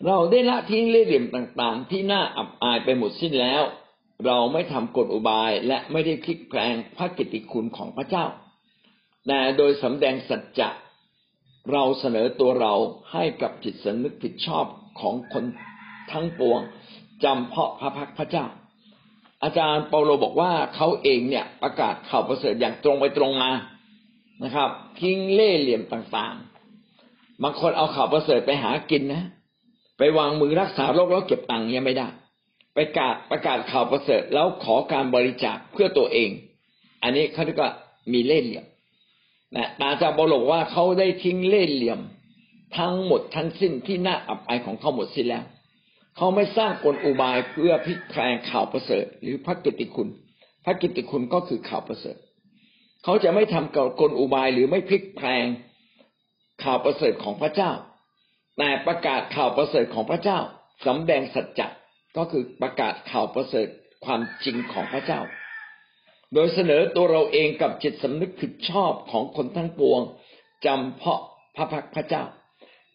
[0.06, 3.62] เราได้ละทิ้งเล่ห์เหลี่ยมต่างๆ ที่น่าอับอายไปหมดสิ้นแล้ว
[4.26, 8.26] เราไม่ทำกฎอุบายและไม่ได้พลิกแปลงพระกิตติคุณของพระเจ้า
[9.26, 10.68] แต่โดยสำแดงสัจจะ
[11.70, 12.74] เราเสนอตัวเรา
[13.12, 14.64] ให้กับจิตสำนึกผิดชอบ
[15.00, 15.44] ของคน
[16.12, 16.60] ทั้งปวง
[17.24, 18.46] จำเพาะพระพักพระเจ้า
[19.42, 23.50] อาจารย์เปาโลบอกว่าเขาเองเนี่ยประกาศข่าวประเสริฐอย่างตรงไปตรงมา
[24.44, 24.68] นะครับ
[25.00, 29.22] ทิ้งเล่เหลี่ยมต่างๆบางคนเอาข่าวประเสริฐไปหากินนะ
[29.98, 32.08] ไปวางมือรักษาโรคแล้วเก็บตังค์เนี่ยไม่ได้
[32.74, 36.30] ไปประกาศประกาศข่าวประเสริฐแล้วขอการบริจาคเพื่อตัวเอง
[37.02, 37.72] อันนี้เขาเรียกว่า
[38.12, 38.64] มีเล่เหลี่ยม
[39.56, 42.00] นะอาจารย์เปาโลบอกว่าเขาได้ทิ้งเล่ห์เหลี่ยม
[42.78, 45.44] ทั้งหมดทั้งสิ้นที่น่าอับอายของเขาหมดสิ้นแล้ว
[46.16, 50.08] เขาไม่สร้างกลอุบายเพื่อพลิกแพลงข่าวประเสริฐ หรือพระกิตติคุณ
[50.64, 52.16] พระกิตติคุณก็คือข่าวประเสริฐ
[53.04, 55.46] เขาจะไม่ทำกลอุบายหรือไม่พลิกแพลง
[56.64, 57.72] ข่าวประเสริฐของพระเจ้า
[58.58, 60.38] แต่ประกาศข่าวประเสริฐของพระเจ้า
[60.86, 61.68] สำแดงสัจจะ
[62.16, 63.68] ก็คือประกาศข่าวประเสริฐ
[64.04, 65.20] ความจริงของพระเจ้า
[66.34, 70.00] โดยเสนอตัวเราเองกับจิตสำนึกผิดชอบของคนทั้งปวง
[70.66, 71.20] จำเพาะ
[71.56, 72.24] พระพักพระเจ้า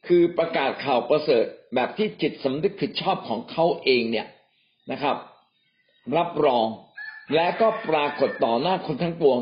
[0.07, 1.45] คือประกาศข่าวประเสริฐ
[1.75, 4.27] แบบที่จิตสำนึกผิดชอบของเขาเองเนี่ย
[4.91, 5.17] นะครับ
[6.17, 6.67] รับรอง
[7.35, 9.39] และก็ปรากฏต่อหน้าคนทั้งปวง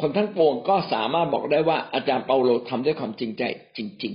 [0.00, 3.42] คนทั้งปวงก็สามารถบอกได้ว่าอาจารย์เปาโลทำด้วยความจริงใจ
[3.76, 4.12] จริง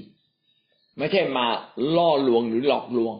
[0.47, 1.45] ๆ ไม่ใช่มา
[1.95, 3.15] ล่อลวงหรือหลอกลวง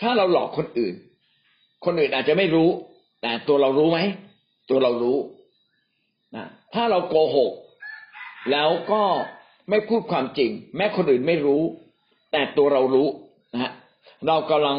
[0.00, 0.94] ถ้าเราหลอกคนอื่น
[1.84, 2.68] คนอื่นอาจจะไม่รู้
[3.22, 3.98] แต่ตัวเรารู้ไหม
[4.68, 5.18] ตัวเรารู้
[6.36, 7.52] นะถ้าเราโกหก
[8.50, 9.02] แล้วก็
[9.70, 11.62] ไม่พูดความจริง แม้คนอื่นไม่รู้
[12.32, 13.08] แต่ตัวเรารู้
[13.52, 13.72] นะฮะ
[14.26, 14.76] เรากำลัง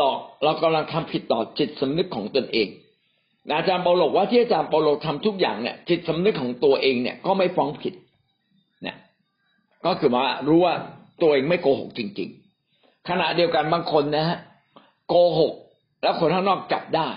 [0.00, 2.68] ดอก เรากำลังทำผิดต่อจิตสำนึกของตนเอง
[3.56, 7.94] อาจารย์เปาโลว่าที่อาจารย์เปาโลทำทุกอย่างเนี่ย จิตสำนึกของตัวเองเนี่ยก็ไม่ฟ้องผิด
[8.82, 8.96] เนี่ย
[9.84, 10.74] ก็คือว่ารู้ว่า
[11.22, 12.28] ตัวเองไม่โกหกจริง
[12.68, 14.38] ๆ ขณะเดียวกันบางคนนะฮะ
[15.08, 15.52] โกหก
[16.02, 17.08] แล้วคนข้างนอกจับได้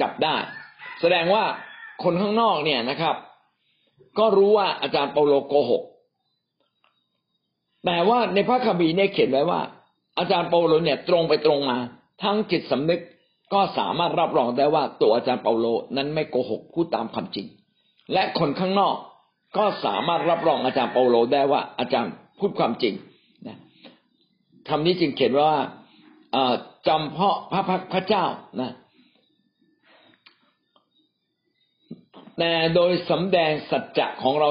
[0.00, 0.36] จับได้
[1.00, 1.44] แสดงว่า
[2.02, 3.16] คนข้างนอกเนี่ยนะครับ
[4.18, 5.82] ก็รู้ว่าอาจารย์เปาโลโกหก
[7.84, 9.60] แต่ว่าในพระคัมภีร์เนี่ยเขียนไว้ว่า
[10.18, 11.78] อาจารย์เปาโลเนี่ยตรงไปตรงมา
[12.22, 13.00] ทั้งจิตสำนึก
[13.54, 17.46] ก็สามารถรับรองได้ว่าตัวอาจารย์เปาโลนั้นไม่โกหกพูดตามความจริง
[18.12, 18.96] และคนข้างนอก
[19.56, 22.94] ก็สามารถรับรองอาจารย์เปาโลได้ว่าอาจารย์พูดความจริง
[23.46, 23.56] นะ
[24.68, 25.52] คำนี้จึงเขียนว่า
[26.88, 28.24] จำเพาะพระพักพระเจ้า
[28.60, 28.70] นะ
[32.44, 34.50] แต่โดยสำแดงสัจจะของเรา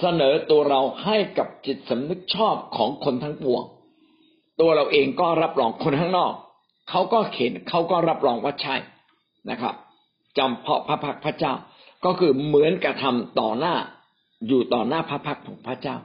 [0.00, 3.62] เสนอตัวเราให้กับจิตสำนึกชอบของคนทั้งปวง
[4.60, 6.32] ตัวเราเองก็รับรองคนข้างนอก
[6.90, 8.76] เขาก็เข็นเขาก็รับรองว่าใช่
[9.50, 9.74] นะครับ
[10.38, 11.52] จำเพาะพระพักพระเจ้า
[12.04, 13.74] ก็คือเหมือนกระทำต่อหน้า
[14.48, 15.96] อยู่ต่อหน้าพระพักของพระเจ้า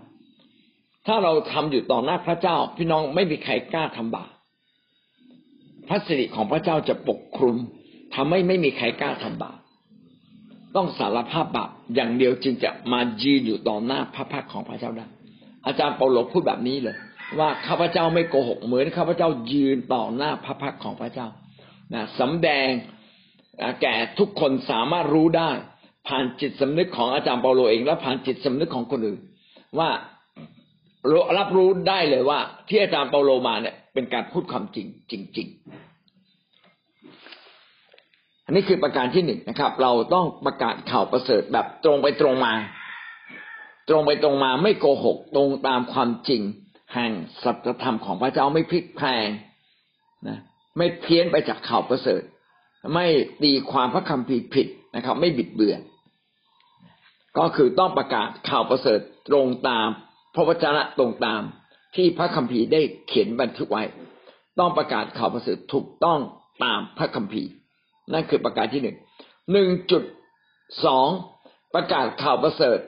[1.08, 4.32] ถ้าเราทำอยู่ต่อหน้าพระเจ้า พี่น้องไม่มีใครกล้าทำบาป
[5.88, 7.58] พระสิริของพระเจ้าจะปกคลุม
[8.16, 9.60] ทำให้ไม่มีใครกล้าทำบาป
[10.76, 15.06] ต้องสารภาพบาปอย่างเดียวจึงจะมายืนอยู่ต่อหน้าพระพักของพระเจ้าได้
[15.66, 16.96] อาจารย์เปาโลพูดแบบนี้เลย
[17.40, 21.28] ว่าข้าพเจ้าไม่โกหกเหมือนข้าพเจ้ายืนต่อหน้าพระพักของพระเจ้า
[21.94, 22.70] นะสำแดง
[23.82, 25.52] แก่ทุกคนสามารถรู้ได้
[26.08, 29.20] ผ่านจิตสำนึกของอาจารย์เปาโลเอง และผ่านจิตสำนึกของคนอื่น
[29.80, 29.90] ว่า
[31.38, 35.85] รับรู้ได้เลยว่า ที่อาจารย์เปาโลมาเนี่ยเป็นการพูดความจริงจริง ๆ
[38.46, 42.54] อันนี้คือประการที่หนึ่งนะครับ เราต้องประกาศข่าวประเสริฐแบบตรงไปตรงมา
[43.90, 46.42] ตรงไปตรงมาไม่โกหกตรงตามความจริง
[46.94, 47.12] แห่ง
[47.44, 49.28] สัจธรรมของพระเจ้าไม่พลิกแพลง
[50.28, 50.40] นะ
[50.78, 52.22] ไม่เพี้ยนไปจากข่าวประเสริฐ
[52.94, 53.06] ไม่
[53.44, 55.80] ตีความพระคำผิดผิดนะครับ ไม่บิดเบือน
[57.38, 59.88] ก็คือต้องประกาศข่าวประเสริฐตรงตาม
[60.36, 61.42] พระวจนะตรงตาม
[61.96, 63.84] ที่พระคัมภีร์ได้เขียนบันทึกไว้
[64.60, 66.20] ต้องประกาศข่าวประเสริฐถูกต้อง
[66.64, 67.50] ตามพระคัมภีร์
[68.14, 68.98] นั่นคือประการที่หนึ่ง
[69.52, 70.04] หนึ่งจุด
[70.86, 71.08] สอง
[71.76, 72.80] ประกาศข่าวประเสริฐ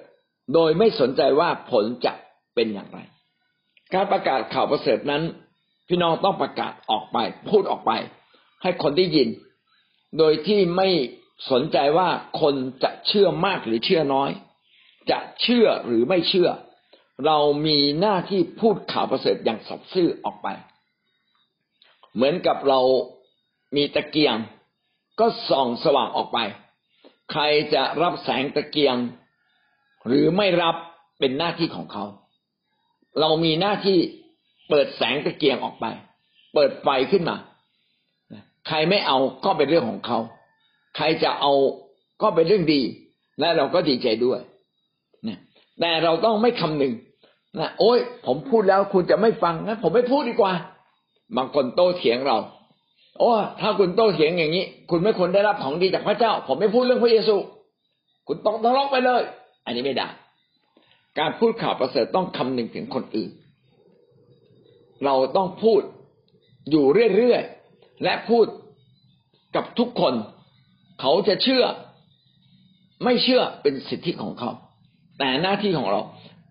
[0.54, 2.14] โดยไม่สนใจว่าผลจะ
[2.56, 3.00] เป็นอย่างไร
[3.94, 5.24] การประกาศข่าวประเสริฐนั้น
[5.88, 7.18] พี่น้องต้องประกาศออกไป
[7.50, 7.92] พูดออกไป
[8.64, 9.30] ให้คนได้ยิน
[10.18, 10.90] โดยที่ไม่
[11.52, 12.10] สนใจว่า
[12.42, 14.30] คนจะเชื่อมากหรือเชื่อน้อย
[15.12, 16.50] จะเชื่อหรือไม่เชื่อ
[17.26, 20.48] เรามีหน้าที่พูดข่าวประเสริฐอย่างสัตย์ซื่อออกไป
[22.16, 22.80] เหมือนกับเรา
[23.76, 24.36] มีตะเกียง
[25.20, 26.40] ก็ส่องสว่างออกไป
[27.32, 28.96] ใครจะรับแสงตะเกียง
[30.08, 30.76] หรือไม่รับ
[31.20, 32.06] เป็นหน้าที่ของเขา
[33.20, 34.00] เรามีหน้าที่
[34.70, 35.86] เปิดแสงตะเกียงออกไป
[36.54, 37.38] เปิดไฟขึ้นมา
[38.68, 40.20] ใครไม่เอาก็เป็นเรื่องของเขา
[40.96, 41.54] ใครจะเอา
[42.22, 42.82] ก็เป็นเรื่องดี
[43.40, 44.40] และเราก็ดีใจด้วย
[45.80, 46.94] แต่เราต้องไม่คำนึง
[47.60, 50.54] นะโอ้ยผมพูดแล้วคุณจะไม่ฟังงั้นผมไม่พูดดีกว่า
[51.38, 52.38] บางคนโต้เถียงเรา
[53.20, 57.36] โอ้ถ้าคุณโต้เถียงอย่างนี้ คุณไม่ควรได้รับของดีจากพระเจ้า ผมไม่พูดเรื่องพระเยซู
[58.28, 59.22] คุณต้องทะเลาะไปเลย
[59.66, 60.08] อันนี้ไม่ได้
[61.20, 63.32] การพูดข่าวประเสริฐต้องคำนึงถึงคนอื่น
[65.06, 65.82] เราต้องพูด
[66.70, 68.46] อยู่เรื่อยๆ และพูด
[69.56, 70.14] กับทุกคน
[71.02, 71.64] เขาจะเชื่อ
[73.04, 74.52] ไม่เชื่อเป็นสิทธิของเขา
[75.20, 76.02] แต่หน้าที่ของเรา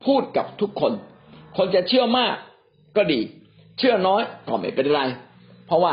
[0.07, 0.92] พูดกับทุกคน
[1.57, 2.35] คนจะเชื่อมาก
[2.96, 3.20] ก็ดี
[3.79, 5.00] เชื่อน้อยก็ไม่เป็นไร
[5.66, 5.92] เพราะว่า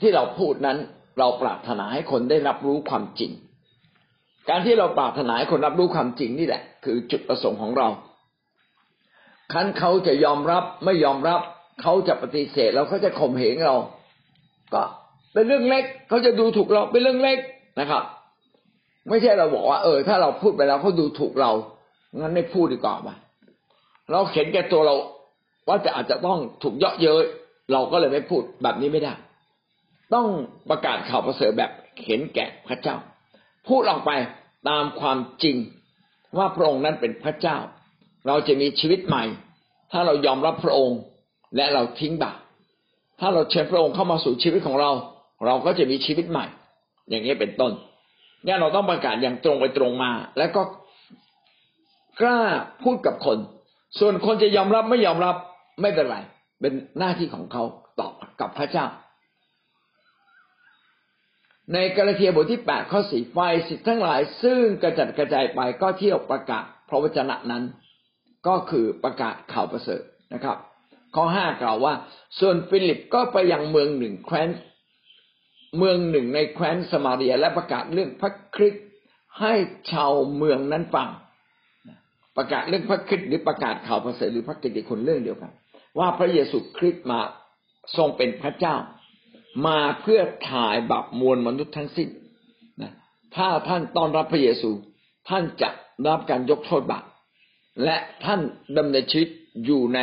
[0.00, 0.78] ที่เราพูดนั้น
[1.18, 3.32] เราปรารถนาให้คนได้รับรู้ความจริง
[4.48, 7.88] การที่เราปรารถนาให้คนรับรู้ความจริงนี่แหละ คือจุดประสงค์ของเรา
[9.52, 11.40] คันเขาจะยอมรับไม่ยอมรับ
[11.82, 13.76] เขาจะปฏิเสธแล้วเขาจะข่มเหงเรา
[14.74, 14.82] ก็
[15.32, 17.38] เป็นเรื่องเล็กเขาจะดูถูกเราเป็นเรื่องเล็ก
[17.80, 18.02] นะครับ
[19.08, 21.50] ไม่ใช่เราบอกว่า เออ ถ้าเราพูดไปแล้วเขาดูถูกเรา
[22.18, 23.16] งั้นไม่พูดดีกว่าป่ะ
[24.12, 24.94] เราเข็นแก่ตัวเรา
[25.68, 27.24] ว่าจะอาจจะต้องถูกเยาะเย้ย
[27.72, 29.12] เราก็เลยไม่พูดแบบนี้ไม่ได้
[30.14, 30.26] ต้อง
[30.70, 32.96] ประกาศข่าวประเสริฐแบบเข็นแก่พระเจ้า
[33.68, 34.10] พูดออกไป
[34.68, 35.56] ตามความจริง
[36.38, 37.56] ว่าพระองค์นั้นเป็นพระเจ้า
[38.26, 39.24] เราจะมีชีวิตใหม่
[39.92, 40.98] ถ้าเรายอมรับพระองค์
[41.56, 42.38] และเราทิ้งบาป
[43.20, 44.90] ถ้าเราเชิญพระองค์เข้ามาสู่ชีวิตของเรา
[45.46, 46.46] เราก็จะมีชีวิตใหม่
[47.08, 47.72] อย่างนี้เป็นต้น
[48.44, 50.62] เนี่ยเราต้องประกาศอย่างตรงไปตรงมา แล้วก็
[52.20, 52.38] กล้า
[52.82, 53.38] พูดกับคน
[53.98, 55.36] ส่วนคนจะยอมรับไม่ยอมรับ
[55.82, 56.18] ไม่เป็นไร
[56.60, 57.62] เป็นหน้าที่ของเขา
[58.00, 58.86] ตอบกับพระเจ้า
[61.74, 67.64] ในกาลาเทียบทที่แปดข้อสี่ไฟสิทธิ์ทั้งหลาย ซึ่งกระจัดกระจายไปก็เที่ยวประกาศพระวจนะนั้น
[68.46, 70.02] ก็คือประกาศข่าวประเสริฐ
[70.34, 70.56] นะครับ
[71.14, 71.94] ข้อห้ากล่าวว่า
[72.38, 74.48] ส่วนฟิลิปก็ไปยังเมืองหนึ่งแคว้น
[75.78, 78.84] เมืองหนึ่งในแคว้นสมาเรียและประกาศเรื่องพระคริสต์
[79.40, 79.54] ให้
[79.92, 81.08] ชาวเมืองนั้นฟัง
[82.36, 85.52] ประกาศเรื่องพระคริสต์หรือประกาศข่าวประเสริฐหรือพระกิตติคุณเรื่องเดียวกัน
[85.98, 87.20] ว่าพระเยซูคริสต์มา
[87.96, 88.76] ทรงเป็นพระเจ้า
[89.66, 92.08] มาเพื่อไถ่บาปมวลมนุษย์ทั้งสิ้น
[92.82, 92.92] นะ
[93.36, 94.70] ถ้าท่านต้อนรับพระเยซู
[95.28, 95.70] ท่านจะ
[96.08, 97.04] รับการยกโทษบาป
[97.84, 98.40] และท่าน
[98.76, 99.28] ดำเนินชีวิต
[99.64, 100.00] อยู่ใน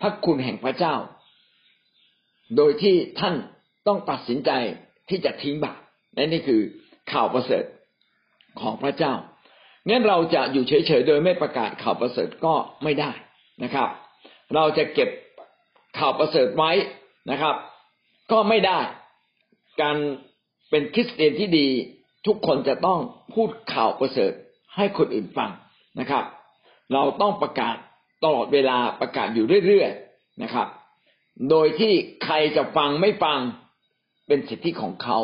[0.00, 0.94] พระคุณแห่งพระเจ้า
[2.56, 3.34] โดยที่ท่าน
[3.86, 4.50] ต้องตัดสินใจ
[5.08, 5.80] ที่จะทิ้งบาป
[6.14, 6.60] และนี่คือ
[7.12, 7.64] ข่าวประเสริฐ
[8.60, 9.14] ของพระเจ้า
[9.88, 13.10] งั้นเราจะอยู่เฉยๆโดยไม่ประกาศข่าวประเสริฐก็ไม่ได้
[13.62, 13.88] นะครับ
[14.54, 15.08] เราจะเก็บ
[15.98, 16.72] ข่าวประเสริฐไว้
[17.30, 17.54] นะครับ
[18.32, 18.80] ก็ไม่ได้
[19.80, 19.96] การ
[20.70, 21.68] เป็นคริสเตียนที่ดี
[22.26, 22.98] ทุกคนจะต้อง
[23.34, 24.32] พูดข่าวประเสริฐ
[24.76, 25.50] ให้คนอื่นฟัง
[26.00, 26.24] นะครับ
[26.92, 27.76] เราต้องประกาศ
[28.24, 30.68] ตลอดเวลาประกาศอยู่เรื่อยๆนะครับ
[31.50, 31.92] โดยที่
[32.24, 33.38] ใครจะฟังไม่ฟัง
[34.26, 35.18] เป็นสิทธิของเขา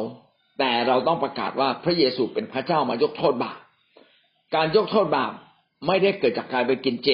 [0.59, 3.59] แต่เราต้องประกาศว่าพระเยซูเป็นพระเจ้ามายกโทษบาป
[4.55, 5.33] การยกโทษบาป
[5.87, 7.11] ไม่ได้เกิดจากการไปกินเจ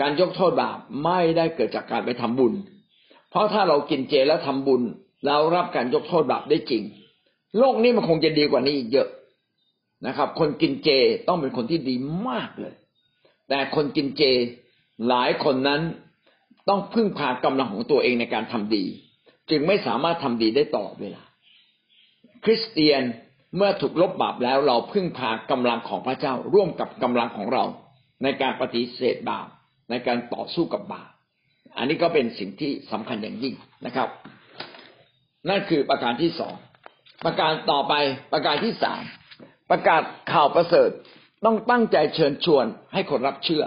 [0.00, 2.54] การยกโทษบาปไม่ได้เกิดจากการไปทำบุญ
[3.30, 4.82] เพราะถ้าเรากินเจแล้วทำบุญ
[5.26, 6.82] เรารับการยกโทษบาปได้จริง
[7.58, 9.08] โลกนี้มันคงจะดีกว่านี้อีกเยอะ
[10.06, 10.88] นะครับ คนกินเจ
[11.28, 11.94] ต้องเป็นคนที่ดี
[12.28, 12.74] มากเลย
[13.48, 14.22] แต่คนกินเจ
[15.08, 15.80] หลายคนนั้น
[16.68, 18.84] ต้องพึ่งพากำลังของตัวเองในการทำดี
[19.50, 21.22] จึงไม่สามารถทำดีได้ตลอดเวลา
[22.44, 23.02] คริสเตียน
[23.56, 27.64] เมื่อถูกลบบาปแล้วเราพึ่งพากำลังของพระเจ้าร่วมกับกำลังของเรา
[28.22, 29.46] ในการปฏิเสธบาป
[29.90, 31.10] ในการต่อสู้กับบาป
[31.76, 33.54] อันนี้ก็เป็นสิ่งที่สำคัญอย่างยิ่ง
[33.86, 34.08] นะครับ
[35.48, 36.54] นั่นคือประการที่สอง
[37.24, 37.94] ประการต่อไป
[38.32, 39.02] ประการที่สาม
[39.70, 40.02] ประกาศ
[40.32, 40.90] ข่าวประเสริฐ
[41.44, 43.64] ต้องตั้งใจเชิญชวนให้คนรับเชื่อ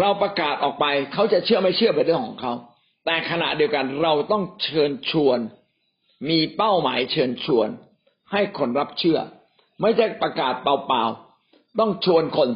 [0.00, 2.52] เราประกาศออกไปเขาจะเชื่อไม่เชื่อเป็นเรื่องของเขา
[3.04, 5.38] แต่ขณะเดียวกันเราต้องเชิญชวน
[6.30, 7.68] มีเป้าหมายเชิญชวน
[8.32, 9.18] ให้คนรับเชื่อ
[9.80, 12.48] ไม่ใช่ประกาศเปล่าๆต้องชวนคน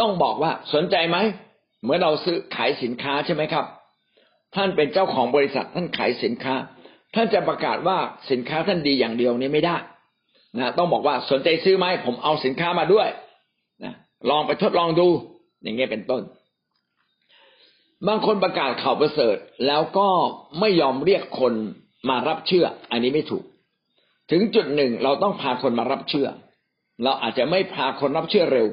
[0.00, 1.18] ต้องบอกว่าสนใจไหม
[1.84, 3.64] เมื่อเราซื้อขายสินค้าใช่ไหมครับ
[4.54, 6.54] ท่านเป็นเจ้าของบริษัทท่านขายสินค้า
[7.14, 7.98] ท่านจะประกาศว่า
[8.30, 9.76] สินค้าท่านดีอย่างเดียวนี้ไม่ได้
[10.58, 13.08] นะต้องบอกว่าสนใจซื้อไหมผมเอาสินค้ามาด้วย
[13.84, 13.94] นะ
[14.30, 15.08] ลองไปทดลองดู
[15.62, 16.22] อย่างเงี้ยเป็นต้น
[18.08, 20.08] บางคนประกาศข่าวประเสริฐ แล้วก็
[20.60, 21.54] ไม่ยอมเรียกคน
[22.08, 23.44] มารับเชื่อ อันนี้ไม่ถูก
[24.30, 26.28] ถึงจุดหนึ่งเราต้องพาคนมารับเชื่อ
[27.02, 28.68] เราอาจจะไม่พาคนรับเชื่อเร็ว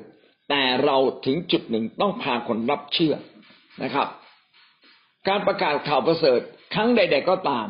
[0.54, 3.16] แต่เราถึงจุดหนึ่งต้องพาคนรับเชื่อ
[3.84, 4.08] นะครับ
[5.28, 6.40] การประกาศข่าวประเสริฐ
[6.74, 7.68] ครั้งใด ๆ ก็ตาม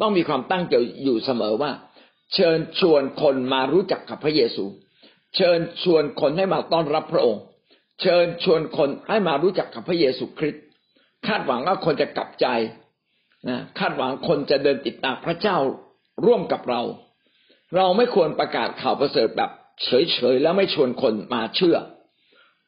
[0.00, 1.70] ต้องมีความตั้งใจอยู่เสมอว่า
[2.34, 4.64] เชิญชวนคนมารู้จักกับพระเยซู
[5.36, 7.42] เชิญชวนคนให้มาต้อนรับพระองค์
[8.00, 10.62] เชิญชวนคนให้มารู้จักกับพระเยซูคริสต์
[11.26, 12.46] คาดหวังว่าคนจะกลับใจ
[13.48, 15.56] นะคาดหวังคนจะเดินติดตามพระเจ้า
[16.26, 16.82] ร่วมกับเรา
[17.76, 19.50] เราไม่ควรประกาศข่าวประเสริฐแบบ
[19.84, 21.76] เฉยๆแล้วไม่ชวนคนมาเชื่อ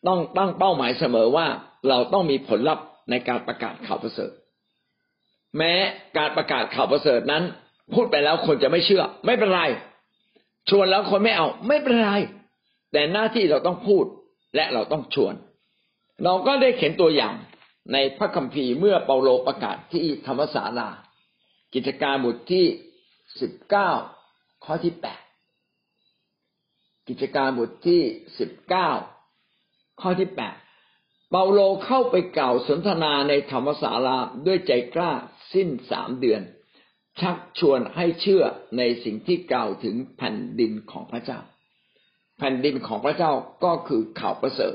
[0.07, 1.47] ต้องตั้งเป้าหมายเสมอว่า
[1.89, 4.33] เราต้องมีผลลัพธ์ในการประกาศข่าวประเสริฐ
[5.57, 5.73] แม้
[6.17, 7.45] การประกาศข่าวประเสริฐนั้น
[7.95, 9.63] พูดไปแล้วคนจะไม่เชื่อ ไม่เป็นไร
[10.71, 12.13] ชวนแล้วคนไม่เอา ไม่เป็นไร
[12.93, 14.05] แต่หน้าที่เราต้องพูด
[14.57, 15.35] และเราต้องชวน
[16.25, 17.35] เราก็ได้เขียนตัวอย่าง
[17.93, 20.91] ในพระคัมภีร์เมื่อเปาโลประกาศที่ธรรมศาลา
[21.75, 22.67] กิจการบทที่
[23.41, 23.91] สิบเก้า
[24.65, 25.21] ข้อที่แปด
[27.09, 28.03] กิจการบทที่
[28.39, 28.89] สิบเก้า
[30.01, 30.55] ข้อที่แปด
[31.31, 35.13] เปาโลเข้าไปกล่าวสนทนาในธรรมศาลาด้วยใจกล้า
[35.53, 36.43] สิ้นสามเดือน
[37.21, 38.43] ชักชวนให้เชื่อ
[38.79, 41.41] ในสิ่งที่กล่าวถึงแผ่นดินของพระเจ้า
[42.39, 43.33] แผ่นดินของพระเจ้า
[43.65, 44.75] ก็คือข่าวประเสริฐ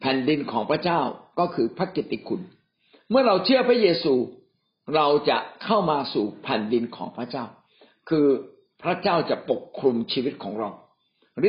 [0.00, 1.00] แผ่นดินของพระเจ้า
[1.38, 2.42] ก็คือพระกิตติคุณ
[3.10, 4.14] เมื่อเราเชื่อพระเยซู
[4.94, 7.44] เราจะเข้ามาสู่แผ่นดินของพระเจ้า
[8.08, 8.26] คือ
[8.82, 10.70] พระเจ้าจะปกคลุมชีวิตของเรา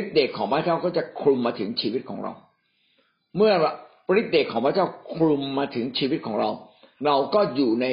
[0.00, 2.32] ฤทธิ์เดชของพระเจ้าก็จะคลุมมาถึงชีวิตของเรา
[3.36, 3.52] เมื่อ
[4.20, 6.50] ฤทธิ์เดชของพระเจ้าคลุมมาถึงชีวิตของเรา
[7.06, 7.86] เราก็อยู่ใน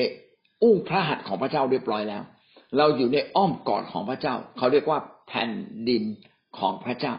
[0.64, 2.24] อุ้งพระหัตถ์ของพระเจ้าเรียบร้อยแล้ว
[2.78, 5.52] เราอยู่ในอ้อมกอดของพระเจ้า เขาเรียกว่าแผ่น
[5.90, 6.04] ดิน
[6.58, 7.14] ของพระเจ้า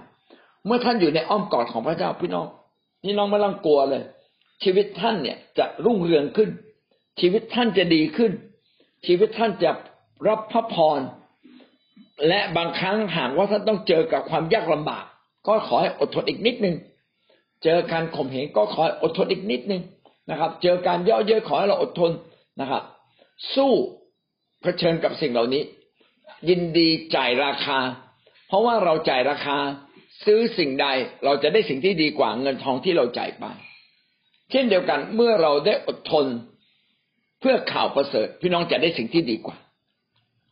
[0.67, 2.47] เมื่อท่านอยู่ในอ้อมกอดของพระเจ้าพี่น้อง
[3.05, 4.03] พี่น้องไม่ต้องกลัวเลย
[4.63, 6.51] ชีวิตท่านเนี่ยจะรุ่งเรืองขึ้น
[7.21, 8.33] ชีวิตท่านจะดีขึ้น
[9.07, 9.71] ชีวิตท่านจะ
[10.29, 11.01] รับพระพร
[12.29, 15.05] และบางครั้งหากว่าท่านต้องเจอกับความยากลำบาก
[15.47, 16.77] ก็ขอให้อดทนอีกนิดนึง
[17.65, 19.83] เจอการข่มเหงก็ขอให้อดทนอีกนิดนึง
[20.31, 22.11] นะครับ เจอการย่อเย้ยขอให้เราอดทน
[22.61, 22.83] นะครับ
[23.55, 23.73] สู้
[24.63, 25.63] เผชิญกับสิ่งเหล่านี้
[26.49, 27.79] ยินดีจ่ายราคา
[28.49, 29.59] เพราะว่าเราจ่ายราคา
[30.25, 30.87] ซื้อสิ่งใด
[31.25, 33.45] เราจะได้สิ่งที่ดีกว่าเงินทองที่เราจ่ายไป
[34.51, 36.27] เช่นเดียวกันเมื่อเราได้อดทน
[37.41, 39.57] เพื่อข่าวประเสริฐพี่น้องจะได้สิ่งที่ดีกว่า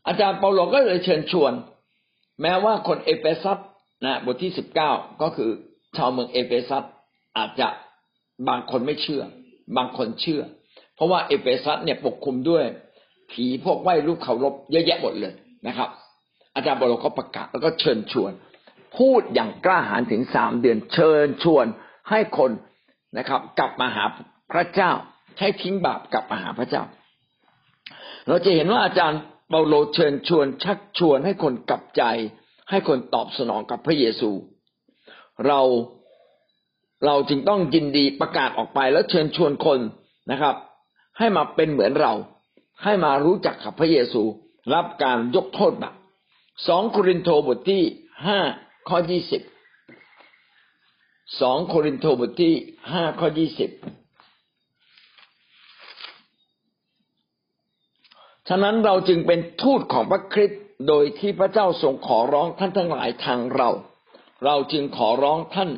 [0.06, 1.52] อาจารย์เปาโลก็เลยเชิญชวน
[2.42, 3.58] แม้ว่าคนเอเฟซัส
[4.04, 4.90] นะบทที่สิบเก้า
[5.22, 5.50] ก็คือ
[5.96, 6.84] ชาวเมืองเอเฟซัส
[7.38, 7.68] อาจจะ
[8.48, 9.22] บางคนไม่เชื่อ
[9.76, 10.42] บางคนเชื่อ
[10.94, 12.64] เพราะว่าเอเฟซัสเนี่ยปกคลุมด้วย
[13.32, 15.32] ผีพวกไหว้รูปเคารพเยอะแยะหมดเลย
[15.66, 15.88] นะครับ
[16.54, 18.32] อาจารย์เปาโลก็ประกาศแล้วก็เชิญชวน
[18.96, 21.66] พูดอย่างกล้าหาญถึงสามเดือนเชิญชวน
[22.10, 22.50] ให้คน
[23.18, 24.04] นะครับ กลับมาหา
[24.52, 24.90] พระเจ้า
[25.36, 26.82] ให้ทิ้งบาปกลับมาหาพระเจ้า
[28.28, 32.02] เราจะเห็นว่าอาจารย์ เปาโลเชิญชวนชักชวนให้คนกลับใจ
[32.70, 34.30] ให้คนตอบสนองกับพระเยซู
[35.46, 35.60] เรา
[37.06, 39.78] เราจึงต้องยินดีประกาศออกไปแล้วเชิญชวนคน
[40.30, 40.54] นะครับ
[41.18, 42.12] ให้มาเป็นเหมือนเรา
[42.82, 44.22] ให้มารู้จักกับพระเยซู
[44.74, 45.94] รับการยกโทษบาป
[46.68, 47.82] สองโครินโตบทที่
[48.26, 48.38] ห้า
[48.88, 49.42] ข้อยี่สิบ
[51.40, 52.54] สองโครินโตบทที่
[52.92, 53.70] ห้าข้อยี่สิบ
[58.48, 63.70] ฉะนั้นเราจึงเป็นทูตของพระคริสต์โดยที่พระเจ้าทรงขอร้องท่านทั้งหลายทางเรา
[64.44, 65.70] เราจึงขอร้องท่าน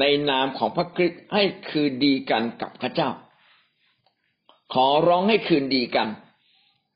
[0.00, 3.10] ในนามของพระคริสต์ให้คืนดีกันกับพระเจ้า
[4.74, 6.08] ขอร้องให้คืนดีกัน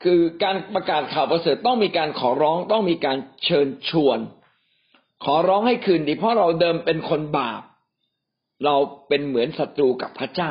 [0.04, 4.18] คือการประกาศข่าวประเสริฐต้องมีการขอร้องต้องมีการเชิญชวน
[5.24, 7.62] ขอร้องให้คืนดี เพราะเราเดิมเป็นคนบาป
[8.64, 8.76] เรา
[9.08, 10.50] เป็นเหมือนศัตรูกับพระเจ้า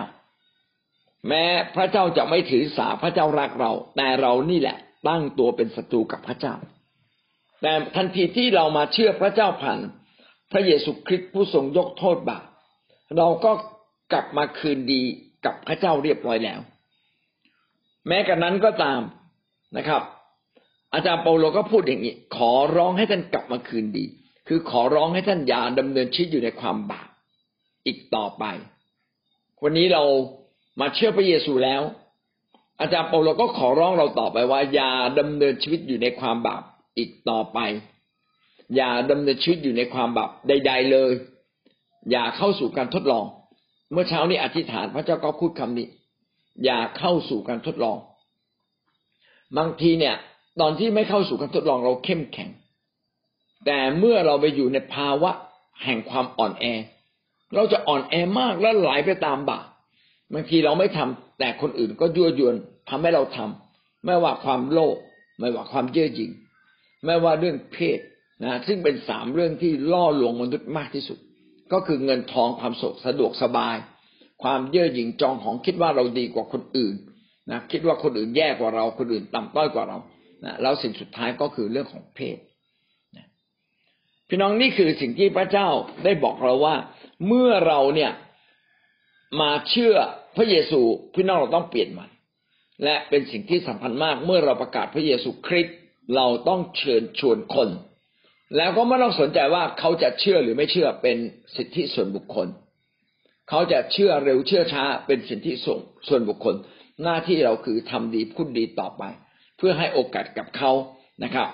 [1.28, 1.44] แม้
[1.76, 6.56] พระเจ้าจะไม่ถือสาพระเจ้ารักเรา แต่เรานี่แหละ ตั้งตัวเป็นศัตรูกับพระเจ้า
[7.62, 9.80] แต่ทันทีที่เรามาเชื่อพระเจ้าผ่าน
[10.52, 12.44] พระเยซูคริสต์ผู้ทรงยกโทษบาป
[13.18, 13.52] เราก็
[14.12, 15.02] กลับมาคืนดี
[15.46, 16.60] กับพระเจ้าเรียบร้อยแล้ว
[18.08, 19.02] แม้กระนั้นก็ตาม
[19.78, 20.02] นะครับ
[20.94, 24.06] อาจารย์เปาโลก็พูดอย่างนี้ ขอร้องให้ท่านกลับมาคืนดี
[24.48, 27.10] คือขอร้องให้ท่านอย่าดำเนินชีวิตอยู่ในความบาป
[27.86, 28.44] อีกต่อไป
[29.64, 30.04] วันนี้เรา
[30.80, 31.82] มาเชื่อพระเยซูแล้ว
[32.80, 36.62] อาจารย์เปาโลก็ขอร้องเราต่อไปว่า อย่าดำเนินชีวิตอยู่ในความบาป
[36.98, 37.60] อีกต่อไป
[38.76, 41.12] อย่าดำเนินชีวิตอยู่ในความบาปใด ๆเลย
[42.12, 43.26] อย่าเข้าสู่การทดลอง
[43.92, 45.88] เมื่อเช้านี้อธิษฐานพระเจ้าก็พูดคำนี้
[46.66, 47.98] อย่าเข้าสู่การทดลอง
[49.58, 50.16] บางทีเนี่ย
[50.62, 52.50] ตอนที่ไม่เข้าสู่การทดลองเราเข้มแข็ง
[53.66, 55.32] แต่เมื่อเราไปอยู่ในภาวะ
[55.84, 56.66] แห่งความอ่อนแอ
[57.56, 59.66] เราจะอ่อนแอมากและไหลไปตามบาป
[60.34, 62.56] บางทีเราไม่ทำแต่คนอื่นก็ยั่วยวน
[62.90, 64.98] ทำให้เราทำไม่ว่าความโลภ
[65.40, 66.32] ไม่ว่าความเย่อหยิ่ง
[67.06, 68.00] ไม่ว่าเรื่องเพศ
[68.44, 71.18] นะซึ่งเป็นสามเรื่องที่ล่อลวงมนุษย์มากที่สุด
[71.74, 73.76] ก็คือเงินทองความสุขสะดวกสบาย
[74.44, 76.96] ความเย่อหยิ่งจองของคิดว่าเราดีกว่าคนอื่น
[77.52, 79.98] นะคิดว่าคนอื่นแย่กว่าเราคนอื่นต่ำต้อยกว่าเรา
[80.46, 82.38] นะแล้วสิ่งสุดท้ายก็คือเรื่องของเพศ
[83.18, 83.28] นะ
[84.30, 85.68] พี่น้องนี่คือสิ่งที่พระเจ้า
[86.04, 86.76] ได้บอกเราว่า
[87.28, 88.12] เมื่อเราเนี่ย
[89.42, 89.96] มาเชื่อ
[90.36, 90.82] พระเยซู
[91.14, 92.08] พี่น้องเราต้องเปลี่ยนใหม่
[92.84, 95.78] และเป็นสิ่งที่สำคัญมากเมื่อเราประกาศพระเยซูคริสต์
[96.16, 97.70] เราต้องเชิญชวนคน
[98.58, 101.18] แล้วก็ไม่ต้องสนใจว่าเขาจะเชื่อหรือไม่เชื่อเป็น
[101.56, 102.48] สิทธิส่วนบุคคล
[103.50, 106.56] เขาจะเชื่อเร็วเชื่อช้าเป็นสิทธิส่วนส่วนบุคคล
[107.04, 109.04] หน้าที่เราคือทำดีพูดดีต่อไป
[109.58, 110.72] เพื่อให้โอกาสกับเขา
[111.24, 111.50] นะครับ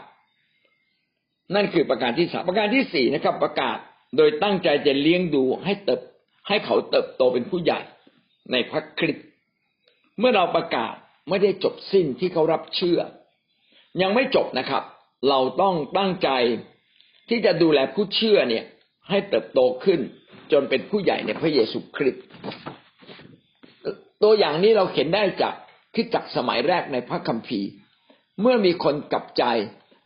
[1.55, 3.77] นั่นคือประการที่สามประการที่สี่นะครับ ประกาศ
[4.17, 5.99] โดยตั้งใจจะเลี้ยงดูให้เติบ
[6.47, 7.79] ให้เขาเติบโตเป็นผู้ใหญ่
[8.51, 9.25] ในพระคริสต์
[10.19, 10.93] เมื่อเราประกาศ
[11.29, 12.99] ไม่ได้จบสิ้นที่เขารับเชื่อ
[14.01, 14.83] ยังไม่จบนะครับ
[15.29, 16.29] เราต้องตั้งใจ
[17.29, 18.65] ที่จะดูแลผู้เชื่อเนี่ย
[19.09, 19.99] ให้เติบโตขึ้น
[20.51, 22.23] จนเป็นผู้ใหญ่ในพระเยซูคริสต์
[24.23, 25.53] ตัวอย่างนี้เราเห็นได้จาก
[25.93, 27.69] คริสตจักสมัยแรกในพระคัมภีร์
[28.41, 29.43] เมื่อมีคนกลับใจ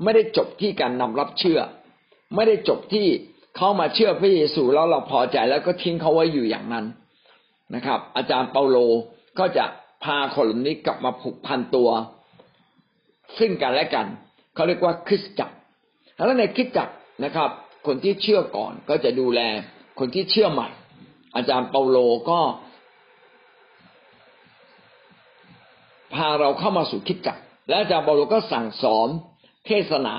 [0.03, 1.59] ไม่ได้จบที่การนำรับเชื่อ
[2.35, 3.07] ไม่ได้จบที่
[3.55, 6.85] เขามาเชื่อพระเยซูแล้วเราพอใจแล้วก็ทิ้งเขาไว้อยู่อย่างนั้น
[7.75, 8.77] นะครับ อาจารย์เปาโล
[9.39, 9.65] ก็จะ
[10.03, 11.89] พาคนเหล่านี้กลับมาผูกพันตัว
[13.37, 14.07] ซึ่งกันและกัน
[14.55, 15.55] เขาเรียกว่าคริสตจักร
[16.15, 16.93] แล้วในคริสตจักร
[17.23, 17.49] นะครับ
[17.87, 19.39] คนที่เชื่อก่อนก็จะดูแล
[19.99, 20.69] คนที่เชื่อใหม่
[21.35, 21.97] อาจารย์เปาโล
[22.29, 22.39] ก็
[26.13, 29.09] พาเราเข้ามาสู่คริสตจักร และอาจารย์เปาโลก็สั่งสอน
[29.65, 30.15] เทศนา